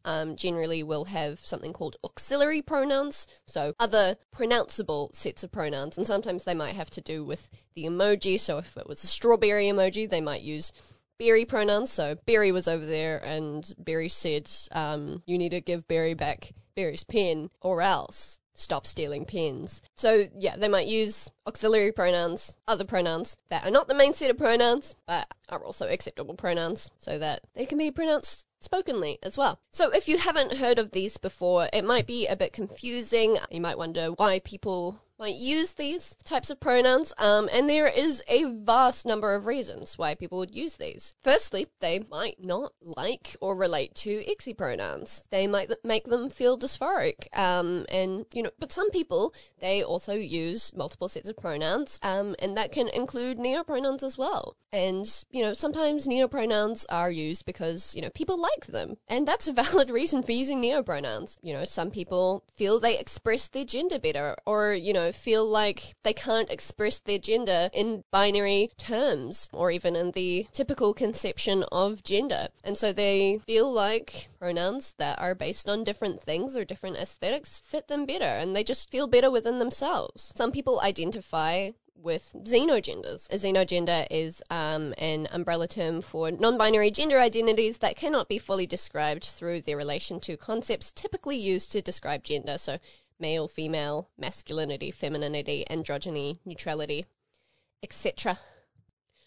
um, 0.05 0.37
generally 0.37 0.83
will 0.83 1.07
have 1.07 1.41
something 1.41 1.73
called 1.73 1.97
auxiliary 2.05 2.63
pronouns. 2.63 3.27
So 3.47 3.75
other 3.79 4.17
pronounceable 4.35 5.15
sets 5.15 5.43
of 5.43 5.53
pronouns. 5.53 5.97
And 5.97 6.07
sometimes 6.07 6.45
they 6.45 6.55
might 6.55 6.75
have 6.75 6.91
to 6.91 7.01
do 7.01 7.25
with 7.25 7.51
the 7.75 7.85
emoji. 7.85 8.39
So 8.39 8.59
if 8.59 8.77
it 8.77 8.89
was 8.89 9.05
a 9.05 9.07
strawberry 9.07 9.67
emoji, 9.67 10.09
they 10.09 10.21
might 10.21 10.43
use 10.43 10.73
Berry 11.19 11.45
pronouns. 11.45 11.93
So 11.93 12.17
Berry 12.27 12.51
was 12.51 12.67
over 12.67 12.85
there, 12.85 13.19
and 13.25 13.73
Berry 13.79 14.09
said, 14.09 14.51
um, 14.73 15.23
"You 15.27 15.39
need 15.39 15.51
to 15.51 15.61
give 15.61 15.87
Berry 15.87 16.15
back 16.15 16.53
Berry's 16.75 17.05
pen, 17.05 17.51
or 17.61 17.83
else." 17.83 18.41
Stop 18.55 18.87
stealing 18.87 19.25
pens. 19.25 19.83
So, 19.97 20.27
yeah, 20.39 20.57
they 20.57 20.69
might 20.69 20.87
use 20.87 21.31
auxiliary 21.47 21.93
pronouns, 21.93 22.57
other 22.69 22.85
pronouns 22.85 23.37
that 23.51 23.65
are 23.65 23.71
not 23.71 23.89
the 23.89 23.95
main 23.95 24.15
set 24.15 24.31
of 24.31 24.39
pronouns, 24.39 24.95
but 25.07 25.27
are 25.49 25.65
also 25.65 25.89
acceptable 25.89 26.35
pronouns, 26.35 26.91
so 26.99 27.19
that 27.19 27.43
they 27.55 27.67
can 27.67 27.79
be 27.79 27.91
pronounced 27.91 28.47
spokenly 28.63 29.19
as 29.23 29.37
well. 29.37 29.59
So 29.71 29.91
if 29.91 30.09
you 30.09 30.19
haven't 30.19 30.55
heard 30.55 30.79
of 30.79 30.93
these 30.93 31.17
before, 31.17 31.69
it 31.73 31.85
might 31.85 32.07
be 32.07 32.27
a 32.27 32.37
bit 32.37 32.53
confusing. 32.53 33.37
You 33.51 33.61
might 33.61 33.77
wonder 33.77 34.07
why 34.09 34.39
people 34.39 35.03
might 35.19 35.37
use 35.37 35.73
these 35.73 36.17
types 36.25 36.51
of 36.51 36.61
pronouns, 36.61 37.13
um, 37.19 37.49
and 37.53 37.69
there 37.69 37.87
is 37.87 38.23
a 38.29 38.45
vast 38.45 39.07
number 39.07 39.35
of 39.35 39.47
reasons 39.47 39.97
why 39.97 40.15
people 40.15 40.39
would 40.39 40.55
use 40.55 40.77
these. 40.77 41.15
Firstly, 41.23 41.67
they 41.81 42.05
might 42.11 42.43
not 42.43 42.73
like 42.81 43.37
or 43.41 43.55
relate 43.55 43.95
to 43.97 44.25
exy 44.25 44.57
pronouns. 44.57 45.25
They 45.31 45.47
might 45.47 45.69
th- 45.69 45.79
make 45.85 46.07
them 46.07 46.29
feel 46.29 46.59
dysphoric, 46.59 47.29
um, 47.37 47.87
and 47.89 48.27
you 48.33 48.43
know, 48.43 48.51
but 48.59 48.73
some 48.73 48.91
people 48.91 49.33
they 49.61 49.83
also 49.83 50.15
use 50.15 50.73
multiple 50.75 51.09
sets 51.09 51.29
of 51.29 51.37
pronouns, 51.37 51.99
um, 52.03 52.35
and 52.39 52.57
that 52.57 52.73
can 52.73 52.89
include 52.89 53.39
neopronouns 53.39 54.03
as 54.03 54.19
well. 54.19 54.57
And 54.73 55.07
you 55.31 55.43
know, 55.43 55.55
sometimes 55.55 56.07
neopronouns 56.07 56.85
are 56.89 57.11
used 57.11 57.47
because 57.47 57.95
you 57.95 58.03
know 58.03 58.11
people 58.11 58.41
like 58.41 58.67
them, 58.67 58.97
and 59.07 59.29
that's 59.29 59.47
a 59.47 59.53
valid 59.53 59.91
reason 59.91 60.23
for 60.23 60.33
using 60.33 60.61
neopronouns. 60.61 61.37
You 61.41 61.53
know, 61.53 61.65
some 61.65 61.91
people 61.91 62.45
feel 62.57 62.81
they 62.81 62.99
express 62.99 63.47
their 63.47 63.65
gender 63.65 63.99
better, 64.01 64.37
or 64.45 64.75
you 64.75 64.93
know, 64.93 65.04
feel 65.13 65.45
like 65.45 65.95
they 66.03 66.13
can't 66.13 66.51
express 66.51 66.99
their 66.99 67.19
gender 67.19 67.71
in 67.73 68.05
binary 68.11 68.71
terms, 68.79 69.49
or 69.53 69.71
even 69.71 69.97
in 69.97 70.13
the 70.13 70.47
typical 70.53 70.95
conception 70.95 71.65
of 71.73 72.03
gender, 72.03 72.49
and 72.63 72.77
so 72.77 72.93
they 72.93 73.41
feel 73.47 73.73
like 73.73 74.29
pronouns 74.39 74.95
that 74.99 75.19
are 75.19 75.35
based 75.35 75.69
on 75.69 75.85
different 75.85 76.21
things 76.21 76.57
or 76.57 76.65
different 76.65 76.97
aesthetics 76.97 77.59
fit 77.59 77.89
them 77.89 78.07
better, 78.07 78.25
and 78.25 78.55
they 78.55 78.65
just 78.65 78.91
feel 78.91 79.07
better 79.07 79.31
within 79.31 79.59
themselves. 79.59 80.33
Some 80.35 80.53
people 80.53 80.81
identify 80.81 81.71
with 82.05 82.35
xenogenders. 82.45 83.27
A 83.31 83.37
xenogender 83.37 84.07
is 84.11 84.43
um, 84.51 84.95
an 84.99 85.27
umbrella 85.33 85.67
term 85.67 86.03
for 86.03 86.31
non 86.31 86.59
binary 86.59 86.91
gender 86.91 87.19
identities 87.19 87.79
that 87.79 87.97
cannot 87.97 88.29
be 88.29 88.39
fully 88.39 88.67
described 88.67 89.25
through 89.25 89.63
their 89.63 89.77
relation 89.77 90.21
to 90.21 90.37
concepts 90.37 90.93
typically 90.93 91.37
used 91.37 91.73
to 91.73 91.81
describe 91.81 92.23
gender. 92.23 92.59
So, 92.59 92.79
male, 93.19 93.49
female, 93.49 94.11
masculinity, 94.19 94.91
femininity, 94.91 95.65
androgyny, 95.71 96.39
neutrality, 96.45 97.07
etc. 97.83 98.39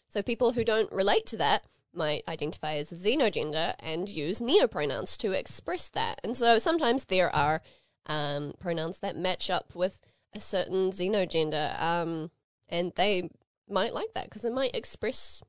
So, 0.09 0.21
people 0.21 0.53
who 0.53 0.63
don't 0.63 0.91
relate 0.91 1.25
to 1.27 1.37
that 1.37 1.63
might 1.93 2.23
identify 2.27 2.75
as 2.75 2.91
xenogender 2.91 3.73
and 3.79 4.07
use 4.07 4.39
neopronouns 4.39 5.17
to 5.17 5.31
express 5.31 5.89
that. 5.89 6.19
And 6.23 6.35
so, 6.35 6.59
sometimes 6.59 7.05
there 7.05 7.33
are 7.35 7.61
um, 8.05 8.53
pronouns 8.59 8.99
that 8.99 9.15
match 9.15 9.49
up 9.49 9.75
with 9.75 9.99
a 10.33 10.39
certain 10.39 10.91
xenogender. 10.91 11.79
Um, 11.81 12.31
and 12.69 12.93
they 12.95 13.29
might 13.69 13.93
like 13.93 14.13
that 14.13 14.25
because 14.25 14.45
it 14.45 14.53
might 14.53 14.75
express 14.75 15.41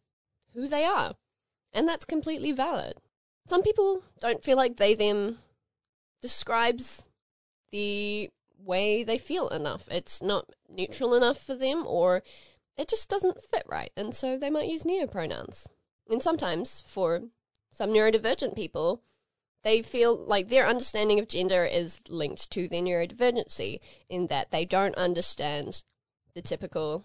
who 0.55 0.69
they 0.69 0.85
are. 0.85 1.15
And 1.73 1.87
that's 1.87 2.05
completely 2.05 2.53
valid. 2.53 2.95
Some 3.47 3.63
people 3.63 4.03
don't 4.21 4.43
feel 4.43 4.57
like 4.57 4.77
they 4.77 4.95
them 4.95 5.39
describes 6.21 7.08
the 7.71 8.31
way 8.59 9.05
they 9.05 9.19
feel 9.19 9.49
enough. 9.49 9.89
It's 9.91 10.23
not 10.23 10.51
neutral 10.69 11.15
enough 11.15 11.39
for 11.41 11.55
them 11.55 11.85
or 11.87 12.23
it 12.77 12.89
just 12.89 13.09
doesn't 13.09 13.43
fit 13.43 13.65
right. 13.67 13.91
And 13.97 14.15
so 14.15 14.37
they 14.37 14.51
might 14.51 14.69
use 14.69 14.85
neopronouns. 14.85 15.67
And 16.09 16.23
sometimes 16.23 16.83
for 16.87 17.23
some 17.71 17.91
neurodivergent 17.91 18.55
people, 18.55 19.03
they 19.65 19.83
feel 19.83 20.17
like 20.17 20.49
their 20.49 20.67
understanding 20.67 21.19
of 21.19 21.29
gender 21.29 21.65
is 21.65 22.01
linked 22.09 22.51
to 22.53 22.69
their 22.69 22.83
neurodivergency 22.83 23.81
in 24.09 24.29
that 24.29 24.51
they 24.51 24.65
don't 24.65 24.95
understand 24.95 25.83
the 26.35 26.43
typical 26.43 27.05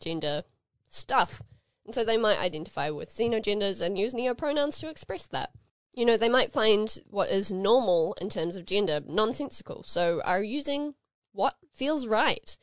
gender 0.00 0.42
stuff. 0.88 1.42
And 1.86 1.94
so 1.94 2.04
they 2.04 2.16
might 2.16 2.38
identify 2.38 2.90
with 2.90 3.10
xenogenders 3.10 3.80
and 3.80 3.98
use 3.98 4.14
neopronouns 4.14 4.80
to 4.80 4.88
express 4.88 5.26
that. 5.26 5.50
You 5.94 6.04
know, 6.04 6.16
they 6.16 6.28
might 6.28 6.52
find 6.52 6.96
what 7.08 7.30
is 7.30 7.52
normal 7.52 8.16
in 8.20 8.28
terms 8.28 8.56
of 8.56 8.66
gender 8.66 9.00
nonsensical, 9.06 9.84
so 9.84 10.20
are 10.24 10.42
using 10.42 10.94
what 11.32 11.56
feels 11.72 12.06
right. 12.06 12.56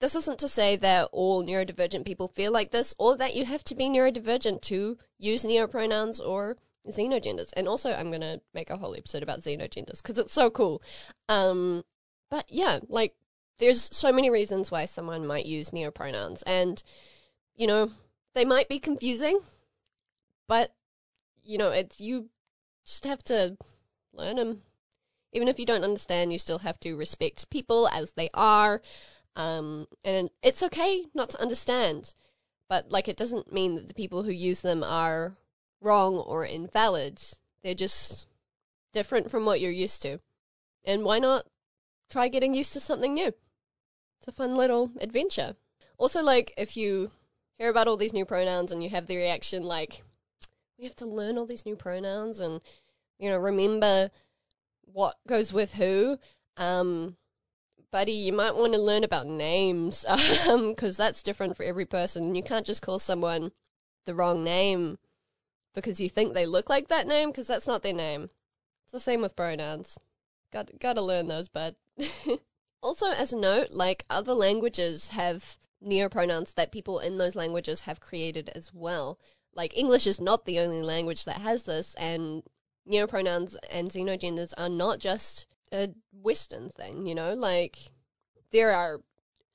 This 0.00 0.14
isn't 0.14 0.38
to 0.38 0.48
say 0.48 0.76
that 0.76 1.10
all 1.12 1.44
neurodivergent 1.44 2.06
people 2.06 2.28
feel 2.28 2.50
like 2.50 2.70
this, 2.70 2.94
or 2.98 3.16
that 3.18 3.34
you 3.34 3.44
have 3.44 3.62
to 3.64 3.74
be 3.74 3.90
neurodivergent 3.90 4.62
to 4.62 4.96
use 5.18 5.44
neopronouns 5.44 6.18
or 6.26 6.56
xenogenders. 6.88 7.50
And 7.54 7.68
also, 7.68 7.92
I'm 7.92 8.08
going 8.08 8.22
to 8.22 8.40
make 8.54 8.70
a 8.70 8.78
whole 8.78 8.96
episode 8.96 9.22
about 9.22 9.40
xenogenders 9.40 10.02
because 10.02 10.18
it's 10.18 10.32
so 10.32 10.48
cool. 10.48 10.82
Um, 11.28 11.84
but 12.30 12.46
yeah, 12.48 12.78
like 12.88 13.14
there's 13.60 13.94
so 13.94 14.10
many 14.10 14.30
reasons 14.30 14.70
why 14.70 14.86
someone 14.86 15.26
might 15.26 15.46
use 15.46 15.70
neopronouns 15.70 16.42
and 16.46 16.82
you 17.54 17.66
know 17.66 17.90
they 18.34 18.44
might 18.44 18.68
be 18.68 18.78
confusing 18.80 19.38
but 20.48 20.74
you 21.50 21.58
know 21.58 21.70
it's 21.70 22.00
you 22.00 22.28
just 22.84 23.04
have 23.04 23.22
to 23.22 23.56
learn 24.12 24.36
them 24.36 24.62
even 25.32 25.48
if 25.48 25.58
you 25.58 25.66
don't 25.66 25.84
understand 25.84 26.32
you 26.32 26.38
still 26.38 26.60
have 26.60 26.78
to 26.80 26.96
respect 26.96 27.50
people 27.50 27.88
as 27.88 28.12
they 28.12 28.28
are 28.34 28.80
um, 29.36 29.86
and 30.04 30.30
it's 30.42 30.62
okay 30.62 31.04
not 31.14 31.30
to 31.30 31.40
understand 31.40 32.14
but 32.68 32.90
like 32.90 33.08
it 33.08 33.16
doesn't 33.16 33.52
mean 33.52 33.74
that 33.74 33.88
the 33.88 33.94
people 33.94 34.22
who 34.22 34.30
use 34.30 34.60
them 34.60 34.84
are 34.84 35.36
wrong 35.80 36.16
or 36.16 36.44
invalid. 36.44 37.20
They're 37.62 37.74
just 37.74 38.26
different 38.92 39.30
from 39.30 39.44
what 39.44 39.60
you're 39.60 39.70
used 39.70 40.02
to. 40.02 40.20
And 40.84 41.04
why 41.04 41.18
not 41.18 41.46
try 42.08 42.28
getting 42.28 42.54
used 42.54 42.72
to 42.74 42.80
something 42.80 43.14
new? 43.14 43.34
It's 44.18 44.28
a 44.28 44.32
fun 44.32 44.56
little 44.56 44.92
adventure. 45.00 45.56
Also, 45.98 46.22
like, 46.22 46.52
if 46.56 46.76
you 46.76 47.10
hear 47.58 47.70
about 47.70 47.88
all 47.88 47.96
these 47.96 48.12
new 48.12 48.24
pronouns 48.24 48.72
and 48.72 48.82
you 48.82 48.90
have 48.90 49.06
the 49.06 49.16
reaction, 49.16 49.62
like, 49.62 50.02
we 50.80 50.86
have 50.86 50.96
to 50.96 51.06
learn 51.06 51.36
all 51.36 51.46
these 51.46 51.66
new 51.66 51.76
pronouns 51.76 52.40
and, 52.40 52.60
you 53.18 53.28
know, 53.28 53.38
remember 53.38 54.10
what 54.84 55.16
goes 55.28 55.52
with 55.52 55.74
who, 55.74 56.18
um, 56.56 57.16
buddy, 57.92 58.12
you 58.12 58.32
might 58.32 58.56
want 58.56 58.72
to 58.72 58.78
learn 58.78 59.04
about 59.04 59.26
names, 59.26 60.04
um, 60.48 60.70
because 60.70 60.96
that's 60.96 61.22
different 61.22 61.56
for 61.56 61.64
every 61.64 61.84
person. 61.84 62.34
You 62.34 62.42
can't 62.42 62.66
just 62.66 62.82
call 62.82 62.98
someone 62.98 63.52
the 64.06 64.14
wrong 64.14 64.42
name 64.42 64.98
because 65.74 66.00
you 66.00 66.08
think 66.08 66.32
they 66.32 66.46
look 66.46 66.70
like 66.70 66.88
that 66.88 67.06
name, 67.06 67.30
because 67.30 67.46
that's 67.46 67.66
not 67.66 67.82
their 67.82 67.92
name. 67.92 68.30
It's 68.84 68.92
the 68.92 69.00
same 69.00 69.20
with 69.20 69.36
pronouns. 69.36 69.98
Got, 70.52 70.70
gotta 70.80 71.02
learn 71.02 71.28
those, 71.28 71.48
bud. 71.48 71.76
Also, 72.82 73.10
as 73.10 73.30
a 73.30 73.38
note, 73.38 73.72
like 73.72 74.06
other 74.08 74.32
languages 74.32 75.08
have 75.08 75.58
neopronouns 75.84 76.54
that 76.54 76.72
people 76.72 76.98
in 76.98 77.18
those 77.18 77.36
languages 77.36 77.80
have 77.80 78.00
created 78.00 78.50
as 78.54 78.72
well. 78.72 79.18
Like 79.54 79.76
English 79.76 80.06
is 80.06 80.20
not 80.20 80.44
the 80.44 80.58
only 80.58 80.82
language 80.82 81.24
that 81.24 81.40
has 81.40 81.64
this, 81.64 81.94
and 81.94 82.42
neopronouns 82.90 83.56
and 83.70 83.88
xenogenders 83.88 84.54
are 84.56 84.68
not 84.68 84.98
just 84.98 85.46
a 85.72 85.90
Western 86.12 86.70
thing, 86.70 87.06
you 87.06 87.14
know? 87.14 87.34
Like, 87.34 87.90
there 88.50 88.72
are 88.72 89.00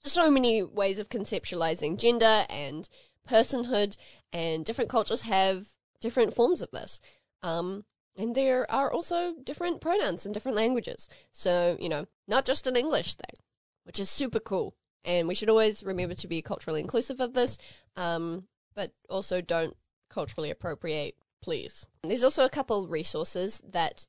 so 0.04 0.30
many 0.30 0.62
ways 0.64 1.00
of 1.00 1.10
conceptualizing 1.10 1.98
gender 1.98 2.46
and 2.50 2.88
personhood, 3.28 3.98
and 4.32 4.66
different 4.66 4.90
cultures 4.90 5.22
have 5.22 5.68
different 6.00 6.34
forms 6.34 6.62
of 6.62 6.72
this. 6.72 7.02
Um, 7.42 7.86
and 8.18 8.36
there 8.36 8.70
are 8.72 8.92
also 8.92 9.34
different 9.44 9.82
pronouns 9.82 10.25
in 10.25 10.32
different 10.32 10.56
languages. 10.56 11.10
So, 11.32 11.78
you 11.80 11.90
know, 11.90 12.06
not 12.28 12.46
just 12.46 12.68
an 12.68 12.75
English 12.75 13.16
thing, 13.16 13.36
which 13.84 14.00
is 14.00 14.10
super 14.10 14.40
cool. 14.40 14.75
And 15.04 15.28
we 15.28 15.36
should 15.36 15.50
always 15.50 15.84
remember 15.84 16.16
to 16.16 16.28
be 16.28 16.42
culturally 16.42 16.82
inclusive 16.82 17.20
of 17.20 17.34
this, 17.34 17.58
um, 17.96 18.48
but 18.74 18.92
also 19.10 19.42
don't 19.42 19.75
culturally 20.15 20.50
appropriate, 20.50 21.15
please. 21.41 21.88
There's 22.01 22.24
also 22.24 22.45
a 22.45 22.50
couple 22.50 22.88
resources 22.88 23.62
that 23.69 24.07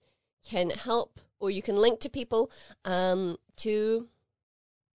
can 0.49 0.71
help 0.71 1.21
or 1.41 1.51
you 1.51 1.61
can 1.61 1.77
link 1.77 2.01
to 2.01 2.09
people 2.09 2.51
um, 2.85 3.37
to 3.57 4.09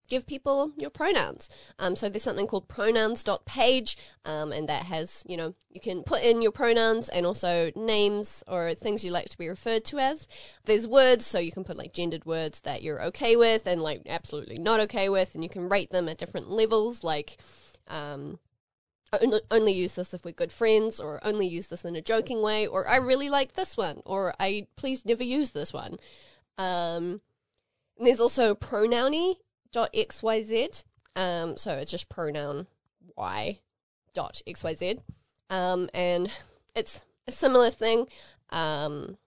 give 0.08 0.26
people 0.26 0.72
your 0.76 0.90
pronouns. 0.90 1.48
Um, 1.78 1.96
so 1.96 2.08
there's 2.08 2.22
something 2.22 2.46
called 2.46 2.68
pronouns.page, 2.68 3.96
um, 4.24 4.52
and 4.52 4.68
that 4.68 4.84
has, 4.84 5.24
you 5.26 5.36
know, 5.36 5.54
you 5.70 5.80
can 5.80 6.02
put 6.02 6.22
in 6.22 6.42
your 6.42 6.52
pronouns 6.52 7.08
and 7.08 7.24
also 7.24 7.70
names 7.76 8.42
or 8.48 8.74
things 8.74 9.04
you 9.04 9.10
like 9.10 9.30
to 9.30 9.38
be 9.38 9.48
referred 9.48 9.84
to 9.86 9.98
as. 9.98 10.26
There's 10.64 10.86
words, 10.88 11.24
so 11.24 11.38
you 11.38 11.52
can 11.52 11.64
put 11.64 11.78
like 11.78 11.94
gendered 11.94 12.26
words 12.26 12.60
that 12.62 12.82
you're 12.82 13.02
okay 13.04 13.36
with 13.36 13.66
and 13.66 13.80
like 13.80 14.02
absolutely 14.06 14.58
not 14.58 14.80
okay 14.80 15.08
with, 15.08 15.34
and 15.34 15.42
you 15.42 15.50
can 15.50 15.68
rate 15.68 15.90
them 15.90 16.08
at 16.08 16.18
different 16.18 16.50
levels, 16.50 17.04
like, 17.04 17.38
um, 17.88 18.38
only, 19.50 19.72
use 19.72 19.92
this 19.92 20.14
if 20.14 20.24
we're 20.24 20.32
good 20.32 20.52
friends, 20.52 21.00
or 21.00 21.20
only 21.22 21.46
use 21.46 21.66
this 21.66 21.84
in 21.84 21.96
a 21.96 22.02
joking 22.02 22.42
way, 22.42 22.66
or 22.66 22.88
I 22.88 22.96
really 22.96 23.28
like 23.28 23.54
this 23.54 23.76
one, 23.76 24.02
or 24.04 24.34
I 24.40 24.66
please 24.76 25.04
never 25.04 25.22
use 25.22 25.50
this 25.50 25.72
one. 25.72 25.98
Um, 26.58 27.20
and 27.98 28.06
there's 28.06 28.20
also 28.20 28.54
dot. 29.72 29.92
Um, 31.14 31.56
so 31.56 31.72
it's 31.72 31.90
just 31.90 32.08
pronoun 32.08 32.66
y 33.16 33.60
dot 34.14 34.40
xyz. 34.46 35.00
um, 35.50 35.90
and 35.92 36.30
it's 36.74 37.04
a 37.26 37.32
similar 37.32 37.70
thing. 37.70 38.06
Um, 38.50 39.18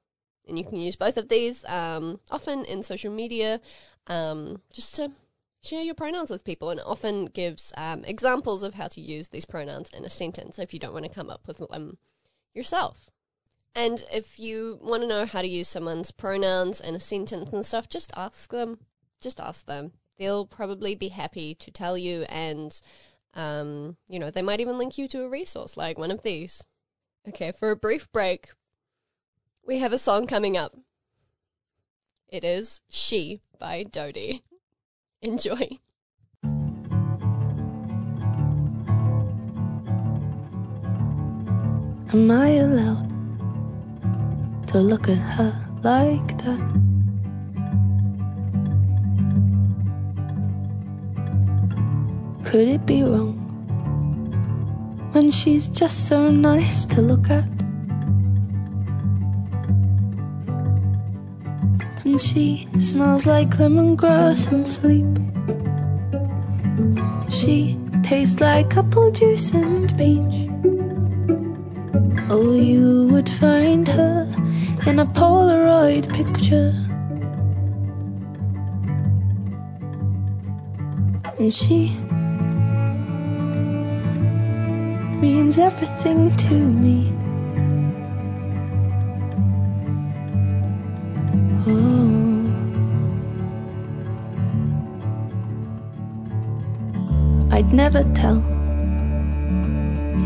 and 0.47 0.57
you 0.57 0.65
can 0.65 0.77
use 0.77 0.95
both 0.95 1.17
of 1.17 1.29
these 1.29 1.65
um, 1.65 2.19
often 2.29 2.65
in 2.65 2.83
social 2.83 3.11
media 3.11 3.61
um, 4.07 4.61
just 4.71 4.95
to 4.95 5.11
share 5.65 5.81
your 5.81 5.95
pronouns 5.95 6.29
with 6.29 6.43
people 6.43 6.69
and 6.69 6.79
often 6.81 7.25
gives 7.25 7.73
um, 7.75 8.03
examples 8.05 8.63
of 8.63 8.75
how 8.75 8.87
to 8.87 9.01
use 9.01 9.29
these 9.29 9.45
pronouns 9.45 9.89
in 9.89 10.05
a 10.05 10.09
sentence 10.09 10.59
if 10.59 10.73
you 10.73 10.79
don't 10.79 10.93
want 10.93 11.05
to 11.05 11.11
come 11.11 11.29
up 11.29 11.47
with 11.47 11.57
them 11.57 11.97
yourself. 12.53 13.09
And 13.75 14.05
if 14.11 14.39
you 14.39 14.79
want 14.81 15.03
to 15.03 15.07
know 15.07 15.25
how 15.25 15.41
to 15.41 15.47
use 15.47 15.67
someone's 15.67 16.11
pronouns 16.11 16.79
in 16.79 16.95
a 16.95 16.99
sentence 16.99 17.51
and 17.51 17.65
stuff, 17.65 17.89
just 17.89 18.11
ask 18.15 18.49
them. 18.49 18.79
Just 19.19 19.39
ask 19.39 19.65
them. 19.65 19.91
They'll 20.17 20.45
probably 20.45 20.95
be 20.95 21.09
happy 21.09 21.53
to 21.55 21.71
tell 21.71 21.97
you, 21.97 22.21
and 22.29 22.79
um, 23.33 23.97
you 24.07 24.17
know 24.17 24.31
they 24.31 24.41
might 24.41 24.61
even 24.61 24.77
link 24.77 24.97
you 24.97 25.09
to 25.09 25.23
a 25.23 25.29
resource 25.29 25.75
like 25.75 25.97
one 25.97 26.11
of 26.11 26.23
these. 26.23 26.63
Okay, 27.27 27.51
for 27.51 27.71
a 27.71 27.75
brief 27.75 28.09
break, 28.13 28.51
we 29.65 29.79
have 29.79 29.91
a 29.91 29.97
song 29.97 30.25
coming 30.25 30.55
up. 30.55 30.73
It 32.29 32.45
is 32.45 32.79
"She" 32.89 33.41
by 33.59 33.83
Dodie. 33.83 34.43
Enjoy. 35.21 35.79
Am 42.13 42.31
I 42.31 42.49
allowed 42.49 43.09
to 44.67 44.79
look 44.79 45.09
at 45.09 45.17
her 45.17 45.53
like 45.83 46.37
that? 46.43 46.59
Could 52.43 52.67
it 52.67 52.85
be 52.85 53.03
wrong 53.03 53.41
when 55.13 55.31
she's 55.31 55.67
just 55.67 56.07
so 56.07 56.29
nice 56.29 56.85
to 56.85 57.01
look 57.01 57.29
at? 57.29 57.54
And 62.15 62.21
she 62.21 62.65
smells 62.79 63.25
like 63.25 63.49
lemongrass 63.57 64.49
and 64.49 64.65
sleep. 64.65 65.03
She 67.29 67.77
tastes 68.03 68.39
like 68.39 68.77
apple 68.77 69.11
juice 69.11 69.51
and 69.51 69.91
beach. 69.97 70.49
Oh, 72.29 72.53
you 72.53 73.09
would 73.11 73.29
find 73.29 73.85
her 73.89 74.33
in 74.87 74.99
a 74.99 75.05
Polaroid 75.05 76.07
picture. 76.15 76.71
And 81.37 81.53
she 81.53 81.89
means 85.19 85.59
everything 85.59 86.33
to 86.37 86.53
me. 86.53 87.14
I'd 97.65 97.73
never 97.73 98.03
tell. 98.13 98.41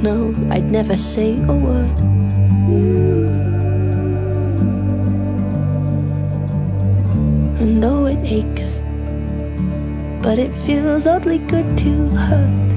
No, 0.03 0.35
I'd 0.51 0.69
never 0.69 0.97
say 0.97 1.37
a 1.47 1.53
word. 1.53 1.97
And 7.61 7.81
though 7.81 8.07
it 8.07 8.19
aches, 8.25 8.67
but 10.21 10.37
it 10.37 10.53
feels 10.65 11.07
oddly 11.07 11.37
good 11.37 11.77
to 11.77 12.09
hurt. 12.09 12.71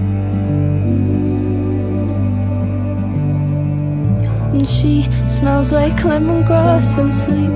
And 4.54 4.68
she 4.68 5.08
smells 5.28 5.72
like 5.72 6.04
lemongrass 6.04 6.98
and 6.98 7.12
sleep. 7.12 7.50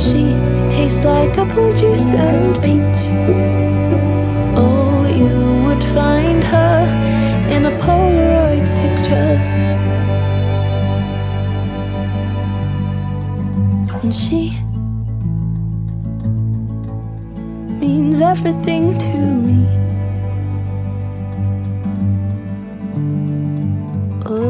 She 0.00 0.32
tastes 0.74 1.04
like 1.04 1.36
apple 1.36 1.74
juice 1.74 2.14
and 2.14 2.56
peach. 2.62 3.59
You 5.20 5.36
would 5.64 5.84
find 5.84 6.42
her 6.44 6.76
in 7.54 7.66
a 7.66 7.72
Polaroid 7.78 8.66
picture. 8.80 9.36
And 14.02 14.14
she 14.14 14.42
means 17.80 18.20
everything 18.22 18.98
to 18.98 19.18
me. 19.46 19.66
Oh, 24.24 24.40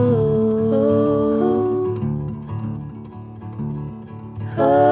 oh, 4.56 4.89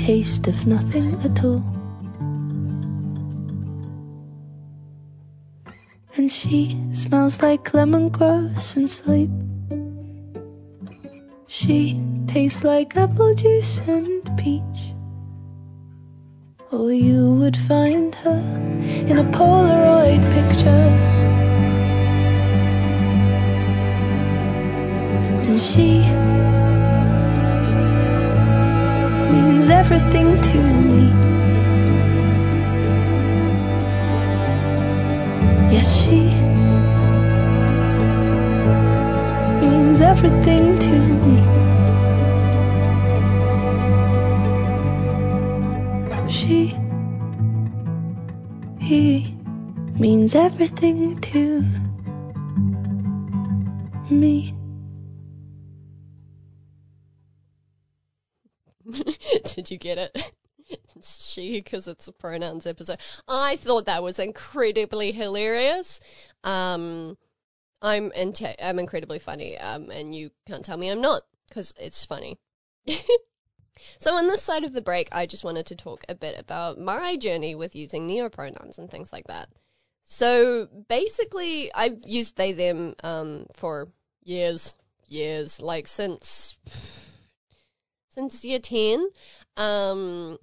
taste 0.00 0.48
of 0.48 0.66
nothing 0.66 1.14
at 1.22 1.44
all. 1.44 1.62
And 6.16 6.32
she 6.32 6.80
smells 6.92 7.42
like 7.42 7.72
lemongrass 7.72 8.76
and 8.76 8.88
sleep. 8.88 9.30
She 11.48 12.00
tastes 12.26 12.64
like 12.64 12.96
apple 12.96 13.34
juice 13.34 13.80
and 13.86 14.22
peach. 14.38 14.80
Oh, 16.72 16.88
you 16.88 17.34
would 17.34 17.56
find 17.56 18.14
her 18.24 18.42
in 19.10 19.18
a 19.18 19.24
Polaroid 19.36 20.22
picture. 20.32 20.88
And 25.46 25.60
she 25.60 26.39
means 29.32 29.68
everything 29.70 30.28
to 30.50 30.58
me. 30.58 31.06
Yes, 35.72 35.88
she 35.96 36.20
means 39.60 40.00
everything 40.00 40.78
to 40.86 40.94
me. 41.24 41.36
She 46.28 46.76
he 48.80 49.36
means 49.98 50.34
everything 50.34 51.20
to 51.20 51.62
me. 54.10 54.59
You 59.70 59.78
get 59.78 59.98
it? 59.98 60.32
It's 60.94 61.32
she 61.32 61.60
because 61.60 61.88
it's 61.88 62.06
a 62.06 62.12
pronouns 62.12 62.64
episode. 62.64 63.00
I 63.26 63.56
thought 63.56 63.86
that 63.86 64.04
was 64.04 64.20
incredibly 64.20 65.10
hilarious. 65.10 65.98
Um, 66.44 67.16
I'm 67.82 68.12
I'm 68.14 68.78
incredibly 68.78 69.18
funny. 69.18 69.58
Um, 69.58 69.90
and 69.90 70.14
you 70.14 70.30
can't 70.46 70.64
tell 70.64 70.76
me 70.76 70.88
I'm 70.88 71.00
not 71.00 71.22
because 71.48 71.74
it's 71.80 72.04
funny. 72.04 72.38
so 73.98 74.14
on 74.14 74.26
this 74.26 74.42
side 74.42 74.64
of 74.64 74.72
the 74.72 74.82
break, 74.82 75.08
I 75.12 75.26
just 75.26 75.44
wanted 75.44 75.66
to 75.66 75.76
talk 75.76 76.04
a 76.08 76.14
bit 76.14 76.38
about 76.38 76.78
my 76.78 77.16
journey 77.16 77.54
with 77.54 77.74
using 77.74 78.06
neopronouns 78.08 78.78
and 78.78 78.90
things 78.90 79.12
like 79.12 79.26
that. 79.26 79.48
So 80.02 80.68
basically, 80.88 81.72
I've 81.74 81.98
used 82.04 82.36
they 82.36 82.52
them 82.52 82.94
um 83.02 83.46
for 83.54 83.88
years, 84.22 84.76
years, 85.06 85.60
like 85.60 85.88
since 85.88 86.58
since 88.10 88.44
year 88.44 88.58
10. 88.58 89.08
Um, 89.56 90.38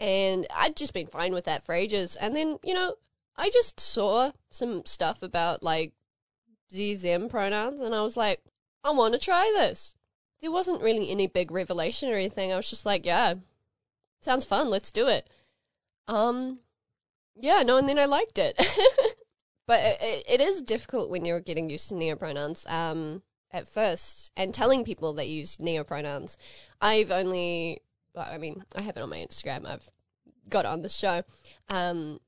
and 0.00 0.46
I'd 0.54 0.76
just 0.76 0.94
been 0.94 1.06
fine 1.06 1.32
with 1.32 1.44
that 1.44 1.64
for 1.64 1.74
ages. 1.74 2.16
And 2.16 2.34
then, 2.34 2.58
you 2.62 2.74
know, 2.74 2.94
I 3.36 3.50
just 3.50 3.80
saw 3.80 4.32
some 4.50 4.84
stuff 4.84 5.22
about 5.22 5.62
like 5.62 5.92
Z 6.72 6.96
them 6.96 7.28
pronouns, 7.28 7.80
and 7.80 7.94
I 7.94 8.02
was 8.02 8.16
like, 8.16 8.40
I 8.82 8.90
want 8.92 9.14
to 9.14 9.20
try 9.20 9.52
this. 9.56 9.94
There 10.40 10.52
wasn't 10.52 10.82
really 10.82 11.10
any 11.10 11.26
big 11.26 11.50
revelation 11.50 12.10
or 12.10 12.14
anything. 12.14 12.52
I 12.52 12.56
was 12.56 12.68
just 12.68 12.84
like, 12.84 13.06
yeah, 13.06 13.34
sounds 14.20 14.44
fun. 14.44 14.68
Let's 14.68 14.92
do 14.92 15.08
it. 15.08 15.28
Um, 16.06 16.58
yeah, 17.34 17.62
no, 17.62 17.78
and 17.78 17.88
then 17.88 17.98
I 17.98 18.04
liked 18.04 18.38
it. 18.38 18.56
but 19.66 19.80
it, 19.80 20.24
it, 20.28 20.40
is 20.42 20.60
difficult 20.60 21.08
when 21.08 21.24
you're 21.24 21.40
getting 21.40 21.70
used 21.70 21.88
to 21.88 21.94
neopronouns. 21.94 22.70
Um, 22.70 23.22
at 23.54 23.68
first, 23.68 24.32
and 24.36 24.52
telling 24.52 24.84
people 24.84 25.14
that 25.14 25.28
use 25.28 25.58
neopronouns. 25.58 26.36
I've 26.80 27.12
only, 27.12 27.80
well, 28.14 28.28
I 28.30 28.38
mean, 28.38 28.62
I 28.74 28.82
have 28.82 28.96
it 28.96 29.02
on 29.02 29.10
my 29.10 29.18
Instagram. 29.18 29.66
I've 29.66 29.90
got 30.48 30.64
it 30.64 30.68
on 30.68 30.82
the 30.82 30.88
show. 30.88 31.22
Um, 31.68 32.20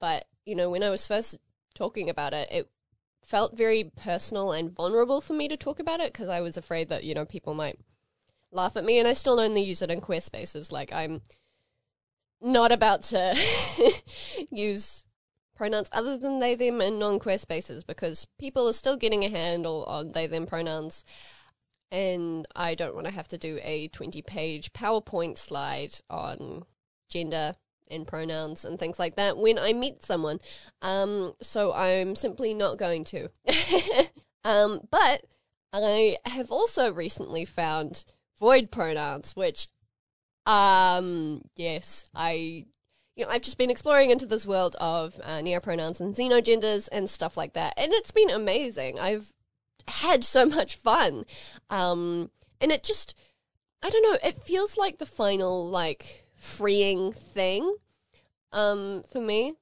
but 0.00 0.26
you 0.44 0.54
know, 0.54 0.70
when 0.70 0.82
I 0.82 0.90
was 0.90 1.06
first 1.06 1.38
talking 1.74 2.10
about 2.10 2.32
it, 2.32 2.48
it 2.50 2.70
felt 3.24 3.56
very 3.56 3.92
personal 3.96 4.52
and 4.52 4.74
vulnerable 4.74 5.20
for 5.20 5.34
me 5.34 5.48
to 5.48 5.56
talk 5.56 5.78
about 5.78 6.00
it 6.00 6.12
because 6.12 6.28
I 6.28 6.40
was 6.40 6.56
afraid 6.56 6.88
that 6.88 7.04
you 7.04 7.14
know 7.14 7.24
people 7.24 7.54
might 7.54 7.78
laugh 8.50 8.76
at 8.76 8.84
me, 8.84 8.98
and 8.98 9.06
I 9.06 9.12
still 9.12 9.40
only 9.40 9.62
use 9.62 9.82
it 9.82 9.90
in 9.90 10.00
queer 10.00 10.20
spaces. 10.20 10.72
Like 10.72 10.92
I'm 10.92 11.22
not 12.40 12.72
about 12.72 13.02
to 13.02 13.36
use 14.50 15.04
pronouns 15.54 15.88
other 15.92 16.16
than 16.16 16.38
they 16.38 16.54
them 16.54 16.80
in 16.80 16.98
non-queer 16.98 17.36
spaces 17.36 17.82
because 17.82 18.28
people 18.38 18.68
are 18.68 18.72
still 18.72 18.96
getting 18.96 19.24
a 19.24 19.28
handle 19.28 19.84
on 19.84 20.12
they 20.12 20.26
them 20.28 20.46
pronouns 20.46 21.04
and 21.90 22.46
I 22.54 22.74
don't 22.74 22.94
want 22.94 23.06
to 23.06 23.12
have 23.12 23.28
to 23.28 23.38
do 23.38 23.58
a 23.62 23.88
20 23.88 24.22
page 24.22 24.72
PowerPoint 24.72 25.38
slide 25.38 25.94
on 26.10 26.64
gender 27.08 27.54
and 27.90 28.06
pronouns 28.06 28.64
and 28.64 28.78
things 28.78 28.98
like 28.98 29.16
that 29.16 29.38
when 29.38 29.58
I 29.58 29.72
meet 29.72 30.04
someone. 30.04 30.40
Um, 30.82 31.34
so 31.40 31.72
I'm 31.72 32.14
simply 32.16 32.54
not 32.54 32.78
going 32.78 33.04
to. 33.04 33.30
um, 34.44 34.80
but 34.90 35.24
I 35.72 36.18
have 36.24 36.50
also 36.50 36.92
recently 36.92 37.44
found 37.44 38.04
void 38.38 38.70
pronouns, 38.70 39.34
which, 39.34 39.68
um, 40.46 41.42
yes, 41.56 42.04
I, 42.14 42.66
you 43.16 43.24
know, 43.24 43.30
I've 43.30 43.42
just 43.42 43.58
been 43.58 43.70
exploring 43.70 44.10
into 44.10 44.26
this 44.26 44.46
world 44.46 44.76
of 44.80 45.20
uh, 45.24 45.38
neopronouns 45.38 46.00
and 46.00 46.14
xenogenders 46.14 46.88
and 46.92 47.10
stuff 47.10 47.36
like 47.36 47.54
that, 47.54 47.74
and 47.76 47.92
it's 47.92 48.12
been 48.12 48.30
amazing. 48.30 48.98
I've 48.98 49.32
had 49.88 50.24
so 50.24 50.46
much 50.46 50.76
fun, 50.76 51.24
um, 51.70 52.30
and 52.60 52.72
it 52.72 52.82
just, 52.82 53.14
I 53.82 53.90
don't 53.90 54.02
know, 54.02 54.18
it 54.22 54.42
feels 54.42 54.76
like 54.76 54.98
the 54.98 55.06
final 55.06 55.68
like 55.68 56.24
freeing 56.34 57.12
thing, 57.12 57.76
um, 58.52 59.02
for 59.10 59.20
me. 59.20 59.54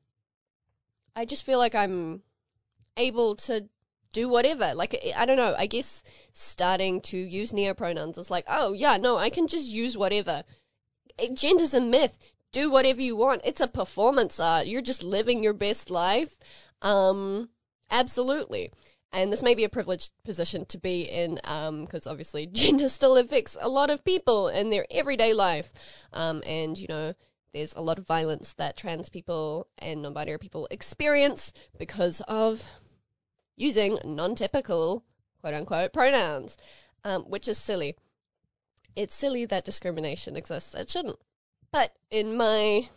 I 1.14 1.24
just 1.24 1.46
feel 1.46 1.58
like 1.58 1.74
I'm 1.74 2.22
able 2.96 3.36
to 3.36 3.68
do 4.12 4.28
whatever. 4.28 4.72
Like, 4.74 4.98
I- 5.16 5.26
don't 5.26 5.36
know, 5.36 5.54
I 5.56 5.66
guess 5.66 6.02
starting 6.32 7.00
to 7.02 7.16
use 7.16 7.52
neopronouns 7.52 8.18
is 8.18 8.30
like, 8.30 8.44
oh, 8.48 8.72
yeah, 8.72 8.96
no, 8.96 9.16
I 9.16 9.30
can 9.30 9.46
just 9.46 9.66
use 9.66 9.96
whatever. 9.96 10.44
Gender's 11.18 11.74
a 11.74 11.80
myth. 11.80 12.18
Do 12.52 12.70
whatever 12.70 13.02
you 13.02 13.16
want. 13.16 13.42
It's 13.44 13.60
a 13.60 13.68
performance 13.68 14.40
art. 14.40 14.66
You're 14.66 14.80
just 14.82 15.02
living 15.02 15.42
your 15.42 15.52
best 15.52 15.90
life. 15.90 16.38
Um, 16.80 17.50
absolutely. 17.90 18.72
And 19.12 19.32
this 19.32 19.42
may 19.42 19.54
be 19.54 19.64
a 19.64 19.68
privileged 19.68 20.10
position 20.24 20.66
to 20.66 20.78
be 20.78 21.02
in, 21.02 21.36
because 21.84 22.06
obviously 22.06 22.46
gender 22.52 22.88
still 22.88 23.16
affects 23.16 23.56
a 23.60 23.68
lot 23.68 23.90
of 23.90 24.04
people 24.04 24.48
in 24.48 24.70
their 24.70 24.86
everyday 24.90 25.32
life. 25.32 25.72
Um, 26.12 26.42
and, 26.46 26.76
you 26.76 26.86
know, 26.88 27.14
there's 27.52 27.74
a 27.74 27.80
lot 27.80 27.98
of 27.98 28.06
violence 28.06 28.52
that 28.54 28.76
trans 28.76 29.08
people 29.08 29.68
and 29.78 30.02
non 30.02 30.12
binary 30.12 30.38
people 30.38 30.68
experience 30.70 31.52
because 31.78 32.20
of 32.28 32.64
using 33.56 33.98
non 34.04 34.34
typical, 34.34 35.04
quote 35.40 35.54
unquote, 35.54 35.92
pronouns, 35.92 36.58
um, 37.04 37.22
which 37.24 37.48
is 37.48 37.56
silly. 37.56 37.96
It's 38.94 39.14
silly 39.14 39.46
that 39.46 39.64
discrimination 39.64 40.36
exists. 40.36 40.74
It 40.74 40.90
shouldn't. 40.90 41.18
But 41.72 41.94
in 42.10 42.36
my 42.36 42.88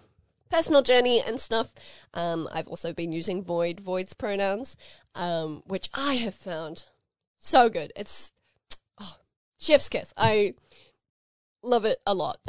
personal 0.50 0.82
journey 0.82 1.22
and 1.22 1.40
stuff, 1.40 1.74
um, 2.14 2.48
I've 2.52 2.68
also 2.68 2.94
been 2.94 3.12
using 3.12 3.44
void, 3.44 3.80
voids 3.80 4.14
pronouns, 4.14 4.76
um, 5.16 5.64
which 5.66 5.90
I 5.94 6.16
have 6.16 6.36
found 6.36 6.84
so 7.40 7.70
good. 7.70 7.94
It's 7.96 8.32
oh, 9.00 9.18
chef's 9.60 9.90
kiss. 9.90 10.14
I 10.18 10.56
love 11.64 11.86
it 11.86 12.00
a 12.06 12.14
lot. 12.14 12.40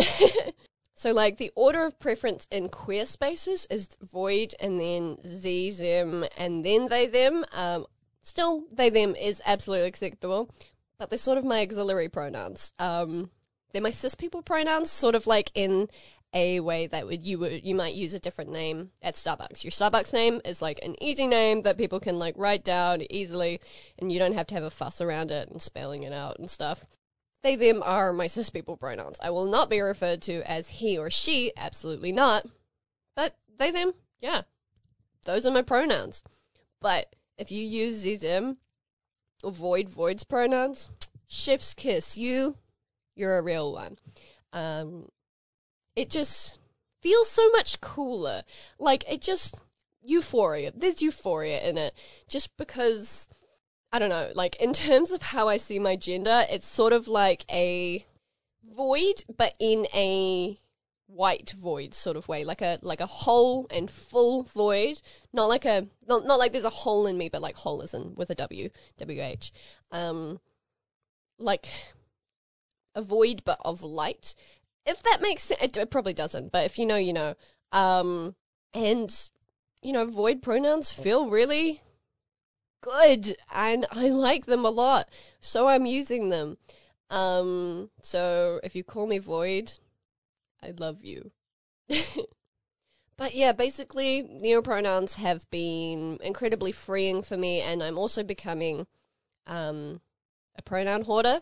so, 0.95 1.13
like, 1.13 1.37
the 1.37 1.53
order 1.55 1.85
of 1.85 1.99
preference 1.99 2.47
in 2.51 2.69
queer 2.69 3.07
spaces 3.07 3.67
is 3.71 3.89
void 4.03 4.55
and 4.61 4.81
then 4.81 5.19
z, 5.27 5.71
them, 5.71 6.25
and 6.37 6.65
then 6.65 6.89
they, 6.89 7.07
them. 7.07 7.45
Um, 7.53 7.87
still, 8.23 8.65
they, 8.73 8.91
them 8.91 9.15
is 9.15 9.43
absolutely 9.45 9.89
acceptable, 9.89 10.51
but 10.99 11.11
they're 11.11 11.19
sort 11.19 11.39
of 11.39 11.45
my 11.45 11.63
auxiliary 11.63 12.09
pronouns. 12.09 12.73
Um, 12.79 13.31
they're 13.73 13.83
my 13.83 13.91
cis 13.91 14.15
people 14.15 14.43
pronouns, 14.43 14.91
sort 14.91 15.15
of 15.15 15.27
like 15.27 15.51
in 15.55 15.89
a 16.33 16.61
way 16.61 16.87
that 16.87 17.07
would 17.07 17.25
you 17.25 17.39
would 17.39 17.65
you 17.65 17.75
might 17.75 17.95
use 17.95 18.15
a 18.15 18.21
different 18.21 18.51
name 18.51 18.91
at 19.03 19.17
Starbucks. 19.17 19.65
Your 19.65 19.73
Starbucks 19.73 20.13
name 20.13 20.41
is 20.45 20.63
like 20.63 20.79
an 20.83 20.95
easy 21.03 21.27
name 21.27 21.63
that 21.63 21.79
people 21.79 22.01
can 22.01 22.19
like 22.19 22.35
write 22.37 22.65
down 22.65 23.03
easily, 23.11 23.61
and 23.99 24.13
you 24.13 24.19
don't 24.19 24.35
have 24.35 24.47
to 24.49 24.55
have 24.55 24.63
a 24.63 24.71
fuss 24.71 25.01
around 25.01 25.31
it 25.31 25.49
and 25.49 25.61
spelling 25.61 26.03
it 26.03 26.13
out 26.13 26.39
and 26.39 26.51
stuff. 26.51 26.87
They 27.43 27.57
them 27.57 27.83
are 27.85 28.13
my 28.13 28.27
cis 28.27 28.51
people 28.51 28.77
pronouns. 28.77 29.19
I 29.23 29.31
will 29.31 29.47
not 29.47 29.71
be 29.71 29.81
referred 29.81 30.23
to 30.23 30.43
as 30.49 30.69
he 30.69 30.99
or 30.99 31.11
she, 31.11 31.53
absolutely 31.57 32.13
not. 32.13 32.47
But 33.17 33.37
they 33.59 33.71
them, 33.71 33.93
yeah, 34.21 34.43
those 35.25 35.47
are 35.47 35.51
my 35.51 35.63
pronouns. 35.63 36.23
But 36.81 37.15
if 37.39 37.51
you 37.51 37.63
use 37.63 38.05
them, 38.21 38.59
avoid 39.43 39.89
voids 39.89 40.25
pronouns, 40.25 40.91
chef's 41.27 41.75
kiss. 41.75 42.19
You, 42.19 42.57
you're 43.17 43.39
a 43.39 43.43
real 43.43 43.73
one. 43.73 43.97
Um, 44.53 45.09
it 45.97 46.11
just 46.11 46.59
feels 47.01 47.31
so 47.31 47.49
much 47.51 47.81
cooler. 47.81 48.43
Like 48.79 49.05
it 49.11 49.21
just 49.21 49.61
euphoria. 50.03 50.73
There's 50.75 51.03
euphoria 51.03 51.61
in 51.67 51.79
it 51.79 51.95
just 52.29 52.57
because 52.57 53.29
I 53.93 53.99
don't 53.99 54.11
know, 54.11 54.31
like 54.35 54.57
in 54.57 54.73
terms 54.73 55.11
of 55.11 55.23
how 55.23 55.49
I 55.49 55.57
see 55.57 55.79
my 55.79 55.97
gender, 55.97 56.45
it's 56.49 56.67
sort 56.67 56.93
of 56.93 57.09
like 57.09 57.45
a 57.51 58.05
void 58.75 59.25
but 59.37 59.57
in 59.59 59.87
a 59.93 60.59
white 61.07 61.51
void 61.51 61.93
sort 61.93 62.17
of 62.17 62.29
way, 62.29 62.45
like 62.45 62.63
a 62.63 62.79
like 62.83 63.01
a 63.01 63.07
whole 63.07 63.67
and 63.71 63.91
full 63.91 64.45
void, 64.45 65.01
not 65.33 65.49
like 65.49 65.65
a 65.65 65.89
not 66.07 66.25
not 66.25 66.39
like 66.39 66.53
there's 66.53 66.65
a 66.65 66.71
hole 66.71 67.07
in 67.07 67.19
me, 67.19 67.29
but 67.29 67.43
like 67.43 67.57
whole 67.57 67.83
as 67.83 67.95
in 67.95 68.15
with 68.15 68.31
a 68.31 68.35
W, 68.37 68.71
W 68.99 69.23
H. 69.23 69.53
Um 69.91 70.41
like 71.39 71.69
a 72.95 73.03
void 73.03 73.43
but 73.45 73.59
of 73.65 73.83
light 73.83 74.35
if 74.87 75.03
that 75.03 75.21
makes 75.21 75.45
sense, 75.45 75.61
it, 75.63 75.77
it 75.77 75.91
probably 75.91 76.15
doesn't, 76.15 76.53
but 76.53 76.65
if 76.65 76.79
you 76.79 76.87
know, 76.87 76.97
you 76.97 77.13
know. 77.13 77.35
Um, 77.73 78.35
and, 78.75 79.31
you 79.83 79.93
know, 79.93 80.07
void 80.07 80.43
pronouns 80.43 80.93
feel 80.93 81.31
really 81.31 81.83
good, 82.81 83.37
and 83.53 83.87
I 83.91 84.09
like 84.09 84.47
them 84.47 84.65
a 84.65 84.71
lot, 84.71 85.09
so 85.41 85.69
I'm 85.69 85.87
using 85.87 86.29
them. 86.29 86.59
Um, 87.11 87.91
so 88.01 88.61
if 88.63 88.75
you 88.75 88.85
call 88.85 89.07
me 89.07 89.19
void, 89.19 89.75
I 90.63 90.73
love 90.79 91.05
you. 91.05 91.33
but 93.17 93.35
yeah, 93.35 93.53
basically, 93.53 94.23
neopronouns 94.23 95.17
have 95.17 95.49
been 95.51 96.19
incredibly 96.23 96.73
freeing 96.73 97.23
for 97.23 97.37
me, 97.37 97.61
and 97.61 97.83
I'm 97.83 97.99
also 97.99 98.23
becoming 98.23 98.87
um, 99.47 100.01
a 100.57 100.63
pronoun 100.63 101.03
hoarder 101.03 101.41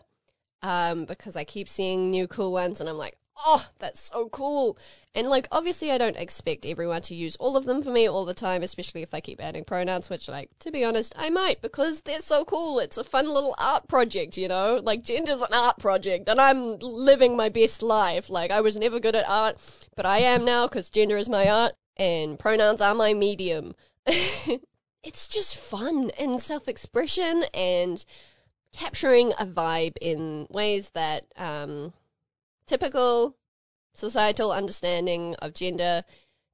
um, 0.61 1.05
because 1.05 1.35
I 1.35 1.43
keep 1.43 1.69
seeing 1.69 2.09
new 2.09 2.27
cool 2.27 2.51
ones, 2.51 2.79
and 2.79 2.89
I'm 2.89 2.97
like, 2.97 3.17
oh, 3.45 3.65
that's 3.79 4.01
so 4.01 4.29
cool. 4.29 4.77
And 5.15 5.27
like, 5.27 5.47
obviously, 5.51 5.91
I 5.91 5.97
don't 5.97 6.17
expect 6.17 6.65
everyone 6.65 7.01
to 7.03 7.15
use 7.15 7.35
all 7.37 7.57
of 7.57 7.65
them 7.65 7.81
for 7.81 7.89
me 7.89 8.07
all 8.07 8.25
the 8.25 8.33
time, 8.33 8.61
especially 8.61 9.01
if 9.01 9.13
I 9.13 9.19
keep 9.19 9.41
adding 9.41 9.63
pronouns, 9.63 10.09
which, 10.09 10.27
like, 10.27 10.49
to 10.59 10.71
be 10.71 10.83
honest, 10.83 11.13
I 11.17 11.29
might 11.29 11.61
because 11.61 12.01
they're 12.01 12.21
so 12.21 12.45
cool. 12.45 12.79
It's 12.79 12.97
a 12.97 13.03
fun 13.03 13.27
little 13.27 13.55
art 13.57 13.87
project, 13.87 14.37
you 14.37 14.47
know? 14.47 14.79
Like, 14.83 15.03
gender's 15.03 15.41
an 15.41 15.53
art 15.53 15.79
project, 15.79 16.29
and 16.29 16.39
I'm 16.39 16.77
living 16.79 17.35
my 17.35 17.49
best 17.49 17.81
life. 17.81 18.29
Like, 18.29 18.51
I 18.51 18.61
was 18.61 18.77
never 18.77 18.99
good 18.99 19.15
at 19.15 19.27
art, 19.27 19.57
but 19.95 20.05
I 20.05 20.19
am 20.19 20.45
now 20.45 20.67
because 20.67 20.89
gender 20.89 21.17
is 21.17 21.29
my 21.29 21.49
art, 21.49 21.73
and 21.97 22.37
pronouns 22.37 22.81
are 22.81 22.93
my 22.93 23.13
medium. 23.13 23.75
it's 24.05 25.27
just 25.27 25.57
fun 25.57 26.11
and 26.19 26.39
self 26.39 26.67
expression 26.67 27.45
and 27.53 28.05
capturing 28.71 29.33
a 29.39 29.45
vibe 29.45 29.95
in 29.99 30.45
ways 30.51 30.91
that, 30.91 31.25
um, 31.35 31.93
typical 32.69 33.35
societal 33.95 34.51
understanding 34.51 35.35
of 35.35 35.55
gender 35.55 36.03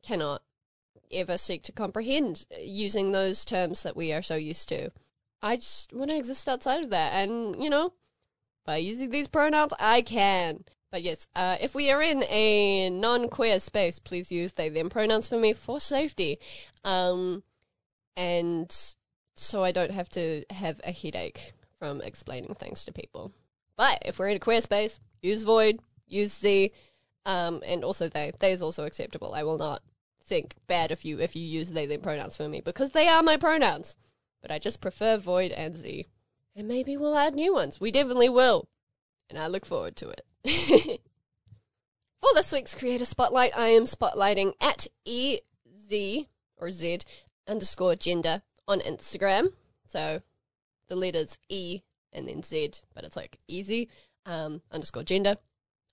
cannot 0.01 0.41
ever 1.11 1.37
seek 1.37 1.61
to 1.63 1.71
comprehend 1.71 2.45
using 2.59 3.11
those 3.11 3.43
terms 3.43 3.83
that 3.83 3.97
we 3.97 4.13
are 4.13 4.21
so 4.21 4.35
used 4.35 4.69
to. 4.69 4.91
I 5.41 5.57
just 5.57 5.93
want 5.93 6.09
to 6.09 6.17
exist 6.17 6.47
outside 6.47 6.83
of 6.83 6.89
that, 6.89 7.11
and 7.13 7.61
you 7.61 7.69
know, 7.69 7.93
by 8.65 8.77
using 8.77 9.09
these 9.09 9.27
pronouns, 9.27 9.73
I 9.77 10.01
can. 10.01 10.63
But 10.91 11.03
yes, 11.03 11.27
uh, 11.35 11.57
if 11.59 11.75
we 11.75 11.91
are 11.91 12.01
in 12.01 12.23
a 12.23 12.89
non-queer 12.89 13.59
space, 13.59 13.99
please 13.99 14.31
use 14.31 14.53
they 14.53 14.69
them 14.69 14.89
pronouns 14.89 15.27
for 15.27 15.37
me 15.37 15.51
for 15.53 15.81
safety, 15.81 16.39
um, 16.85 17.43
and 18.15 18.73
so 19.35 19.63
I 19.63 19.73
don't 19.73 19.91
have 19.91 20.09
to 20.09 20.45
have 20.49 20.79
a 20.85 20.91
headache 20.91 21.53
from 21.77 22.01
explaining 22.01 22.55
things 22.55 22.85
to 22.85 22.93
people. 22.93 23.33
But 23.75 24.01
if 24.05 24.17
we're 24.17 24.29
in 24.29 24.37
a 24.37 24.39
queer 24.39 24.61
space, 24.61 24.99
use 25.21 25.43
void, 25.43 25.81
use 26.07 26.37
the 26.39 26.71
Um, 27.25 27.63
and 27.65 27.83
also 27.83 28.07
they. 28.07 28.31
They 28.39 28.51
is 28.51 28.61
also 28.61 28.85
acceptable. 28.85 29.33
I 29.33 29.43
will 29.43 29.57
not 29.57 29.81
think 30.23 30.55
bad 30.67 30.91
if 30.91 31.05
you 31.05 31.19
if 31.19 31.35
you 31.35 31.43
use 31.43 31.71
they 31.71 31.85
them 31.85 32.01
pronouns 32.01 32.35
for 32.35 32.49
me 32.49 32.61
because 32.61 32.91
they 32.91 33.07
are 33.07 33.23
my 33.23 33.37
pronouns. 33.37 33.95
But 34.41 34.51
I 34.51 34.59
just 34.59 34.81
prefer 34.81 35.17
void 35.17 35.51
and 35.51 35.75
z. 35.75 36.07
And 36.55 36.67
maybe 36.67 36.95
we'll 36.97 37.17
add 37.17 37.33
new 37.33 37.53
ones. 37.53 37.81
We 37.81 37.91
definitely 37.91 38.29
will. 38.29 38.67
And 39.29 39.39
I 39.39 39.47
look 39.47 39.65
forward 39.65 39.95
to 39.97 40.09
it. 40.09 40.21
For 42.21 42.29
this 42.33 42.51
week's 42.51 42.75
Creator 42.75 43.05
Spotlight, 43.05 43.57
I 43.57 43.67
am 43.67 43.83
spotlighting 43.83 44.53
at 44.61 44.87
EZ 45.05 46.25
or 46.57 46.71
Z 46.71 46.99
underscore 47.47 47.95
gender 47.95 48.41
on 48.67 48.79
Instagram. 48.79 49.49
So 49.85 50.21
the 50.87 50.95
letters 50.95 51.37
E 51.49 51.81
and 52.13 52.27
then 52.27 52.41
Z, 52.41 52.71
but 52.93 53.03
it's 53.03 53.15
like 53.15 53.37
easy 53.47 53.89
um, 54.25 54.61
underscore 54.71 55.03
gender 55.03 55.37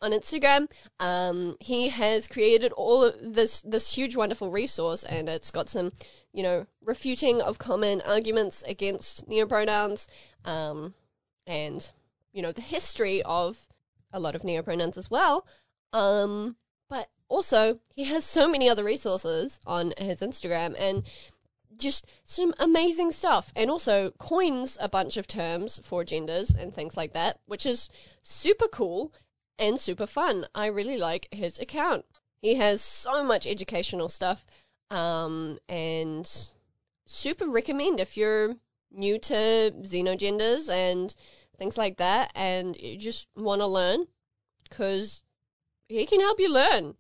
on 0.02 0.10
Instagram. 0.10 0.70
Um, 1.00 1.56
he 1.60 1.88
has 1.88 2.26
created 2.26 2.72
all 2.72 3.04
of 3.04 3.34
this 3.34 3.62
this 3.62 3.94
huge, 3.94 4.16
wonderful 4.16 4.50
resource, 4.50 5.04
and 5.04 5.28
it's 5.28 5.50
got 5.50 5.70
some, 5.70 5.92
you 6.32 6.42
know, 6.42 6.66
refuting 6.84 7.40
of 7.40 7.58
common 7.58 8.02
arguments 8.02 8.62
against 8.66 9.28
neopronouns, 9.28 10.08
um, 10.44 10.94
and 11.46 11.92
you 12.32 12.42
know 12.42 12.52
the 12.52 12.60
history 12.60 13.22
of 13.22 13.68
a 14.12 14.20
lot 14.20 14.34
of 14.34 14.42
neopronouns 14.42 14.98
as 14.98 15.10
well. 15.10 15.46
Um, 15.92 16.56
but 16.90 17.08
also 17.28 17.78
he 17.94 18.04
has 18.04 18.24
so 18.24 18.48
many 18.48 18.68
other 18.68 18.84
resources 18.84 19.60
on 19.66 19.94
his 19.96 20.20
Instagram 20.20 20.74
and 20.78 21.04
just 21.76 22.06
some 22.24 22.54
amazing 22.58 23.10
stuff 23.10 23.52
and 23.56 23.70
also 23.70 24.10
coins 24.18 24.76
a 24.80 24.88
bunch 24.88 25.16
of 25.16 25.26
terms 25.26 25.80
for 25.82 26.04
genders 26.04 26.50
and 26.50 26.74
things 26.74 26.96
like 26.96 27.12
that, 27.12 27.40
which 27.46 27.64
is 27.64 27.88
super 28.22 28.68
cool 28.68 29.12
and 29.58 29.78
super 29.78 30.06
fun. 30.06 30.46
I 30.54 30.66
really 30.66 30.96
like 30.96 31.28
his 31.30 31.58
account. 31.58 32.04
He 32.40 32.54
has 32.54 32.82
so 32.82 33.22
much 33.22 33.46
educational 33.46 34.08
stuff 34.08 34.44
um, 34.90 35.58
and 35.68 36.28
super 37.06 37.48
recommend 37.48 38.00
if 38.00 38.16
you're 38.16 38.56
new 38.90 39.18
to 39.18 39.72
xenogenders 39.82 40.70
and 40.70 41.14
things 41.56 41.78
like 41.78 41.96
that 41.96 42.30
and 42.34 42.76
you 42.76 42.96
just 42.98 43.28
want 43.36 43.60
to 43.60 43.66
learn 43.66 44.06
because 44.68 45.22
he 45.88 46.04
can 46.06 46.20
help 46.20 46.40
you 46.40 46.52
learn. 46.52 46.94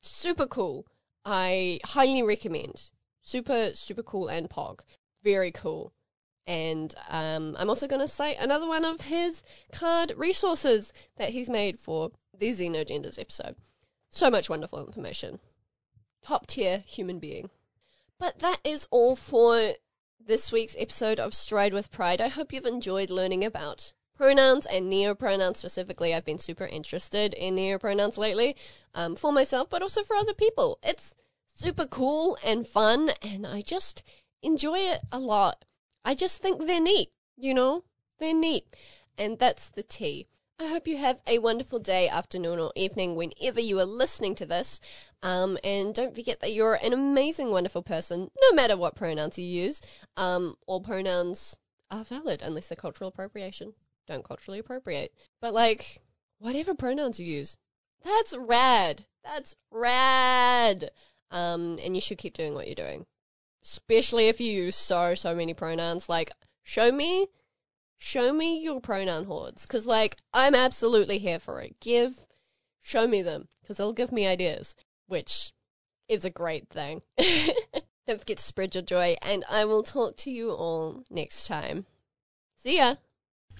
Super 0.00 0.46
cool. 0.46 0.86
I 1.24 1.80
highly 1.84 2.22
recommend. 2.22 2.90
Super, 3.22 3.72
super 3.74 4.02
cool 4.02 4.28
and 4.28 4.48
pog. 4.48 4.80
Very 5.22 5.52
cool. 5.52 5.92
And 6.48 6.94
um, 7.10 7.54
I'm 7.58 7.68
also 7.68 7.86
going 7.86 8.00
to 8.00 8.08
cite 8.08 8.38
another 8.40 8.66
one 8.66 8.86
of 8.86 9.02
his 9.02 9.42
card 9.70 10.14
resources 10.16 10.94
that 11.18 11.28
he's 11.28 11.50
made 11.50 11.78
for 11.78 12.10
the 12.36 12.48
Xenogenders 12.48 13.18
episode. 13.18 13.56
So 14.08 14.30
much 14.30 14.48
wonderful 14.48 14.84
information. 14.84 15.40
Top 16.22 16.46
tier 16.46 16.84
human 16.86 17.18
being. 17.18 17.50
But 18.18 18.38
that 18.38 18.60
is 18.64 18.88
all 18.90 19.14
for 19.14 19.74
this 20.18 20.50
week's 20.50 20.74
episode 20.78 21.20
of 21.20 21.34
Stride 21.34 21.74
with 21.74 21.90
Pride. 21.90 22.22
I 22.22 22.28
hope 22.28 22.50
you've 22.50 22.64
enjoyed 22.64 23.10
learning 23.10 23.44
about 23.44 23.92
pronouns 24.16 24.64
and 24.64 24.90
neopronouns 24.90 25.58
specifically. 25.58 26.14
I've 26.14 26.24
been 26.24 26.38
super 26.38 26.66
interested 26.66 27.34
in 27.34 27.56
neopronouns 27.56 28.16
lately 28.16 28.56
um, 28.94 29.16
for 29.16 29.32
myself, 29.32 29.68
but 29.68 29.82
also 29.82 30.02
for 30.02 30.16
other 30.16 30.32
people. 30.32 30.78
It's 30.82 31.14
super 31.54 31.84
cool 31.84 32.38
and 32.42 32.66
fun, 32.66 33.10
and 33.20 33.46
I 33.46 33.60
just 33.60 34.02
enjoy 34.42 34.78
it 34.78 35.02
a 35.12 35.18
lot. 35.18 35.66
I 36.04 36.14
just 36.14 36.40
think 36.40 36.66
they're 36.66 36.80
neat, 36.80 37.10
you 37.36 37.54
know? 37.54 37.84
They're 38.18 38.34
neat. 38.34 38.76
And 39.16 39.38
that's 39.38 39.68
the 39.68 39.82
tea. 39.82 40.26
I 40.60 40.66
hope 40.66 40.88
you 40.88 40.96
have 40.96 41.22
a 41.24 41.38
wonderful 41.38 41.78
day, 41.78 42.08
afternoon, 42.08 42.58
or 42.58 42.72
evening 42.74 43.14
whenever 43.14 43.60
you 43.60 43.78
are 43.78 43.84
listening 43.84 44.34
to 44.36 44.46
this. 44.46 44.80
Um, 45.22 45.56
and 45.62 45.94
don't 45.94 46.16
forget 46.16 46.40
that 46.40 46.52
you're 46.52 46.74
an 46.74 46.92
amazing, 46.92 47.52
wonderful 47.52 47.82
person, 47.82 48.30
no 48.42 48.52
matter 48.52 48.76
what 48.76 48.96
pronouns 48.96 49.38
you 49.38 49.44
use. 49.44 49.80
Um, 50.16 50.56
all 50.66 50.80
pronouns 50.80 51.58
are 51.92 52.02
valid 52.02 52.42
unless 52.42 52.66
they're 52.66 52.76
cultural 52.76 53.08
appropriation. 53.08 53.74
Don't 54.08 54.24
culturally 54.24 54.58
appropriate. 54.58 55.12
But, 55.40 55.54
like, 55.54 56.00
whatever 56.38 56.74
pronouns 56.74 57.20
you 57.20 57.26
use, 57.26 57.56
that's 58.04 58.36
rad. 58.36 59.04
That's 59.22 59.54
rad. 59.70 60.90
Um, 61.30 61.78
and 61.84 61.94
you 61.94 62.00
should 62.00 62.18
keep 62.18 62.34
doing 62.34 62.54
what 62.54 62.66
you're 62.66 62.74
doing. 62.74 63.06
Especially 63.68 64.28
if 64.28 64.40
you 64.40 64.50
use 64.50 64.76
so, 64.76 65.14
so 65.14 65.34
many 65.34 65.52
pronouns. 65.52 66.08
Like, 66.08 66.32
show 66.62 66.90
me 66.90 67.28
show 67.98 68.32
me 68.32 68.62
your 68.62 68.80
pronoun 68.80 69.24
hoards 69.24 69.62
because 69.66 69.84
like 69.84 70.18
i'm 70.32 70.54
absolutely 70.54 71.18
here 71.18 71.40
for 71.40 71.60
it 71.60 71.74
give 71.80 72.26
show 72.80 73.08
me 73.08 73.22
them 73.22 73.48
because 73.60 73.80
it'll 73.80 73.92
give 73.92 74.12
me 74.12 74.24
ideas 74.24 74.76
which 75.08 75.52
is 76.08 76.24
a 76.24 76.30
great 76.30 76.68
thing 76.68 77.02
don't 78.06 78.20
forget 78.20 78.38
to 78.38 78.44
spread 78.44 78.72
your 78.72 78.82
joy 78.82 79.16
and 79.20 79.44
i 79.50 79.64
will 79.64 79.82
talk 79.82 80.16
to 80.16 80.30
you 80.30 80.50
all 80.50 81.02
next 81.10 81.46
time 81.46 81.86
see 82.56 82.76
ya 82.76 82.94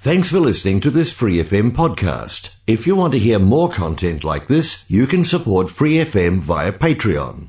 Thanks 0.01 0.31
for 0.31 0.39
listening 0.39 0.79
to 0.83 0.93
this 0.93 1.13
Free 1.13 1.39
FM 1.39 1.73
podcast. 1.73 2.55
If 2.69 2.87
you 2.87 2.95
want 2.95 3.13
to 3.15 3.19
hear 3.19 3.41
more 3.41 3.69
content 3.69 4.23
like 4.23 4.47
this, 4.47 4.85
you 4.87 5.09
can 5.09 5.25
support 5.25 5.71
Free 5.71 5.95
FM 5.95 6.39
via 6.39 6.71
Patreon. 6.71 7.49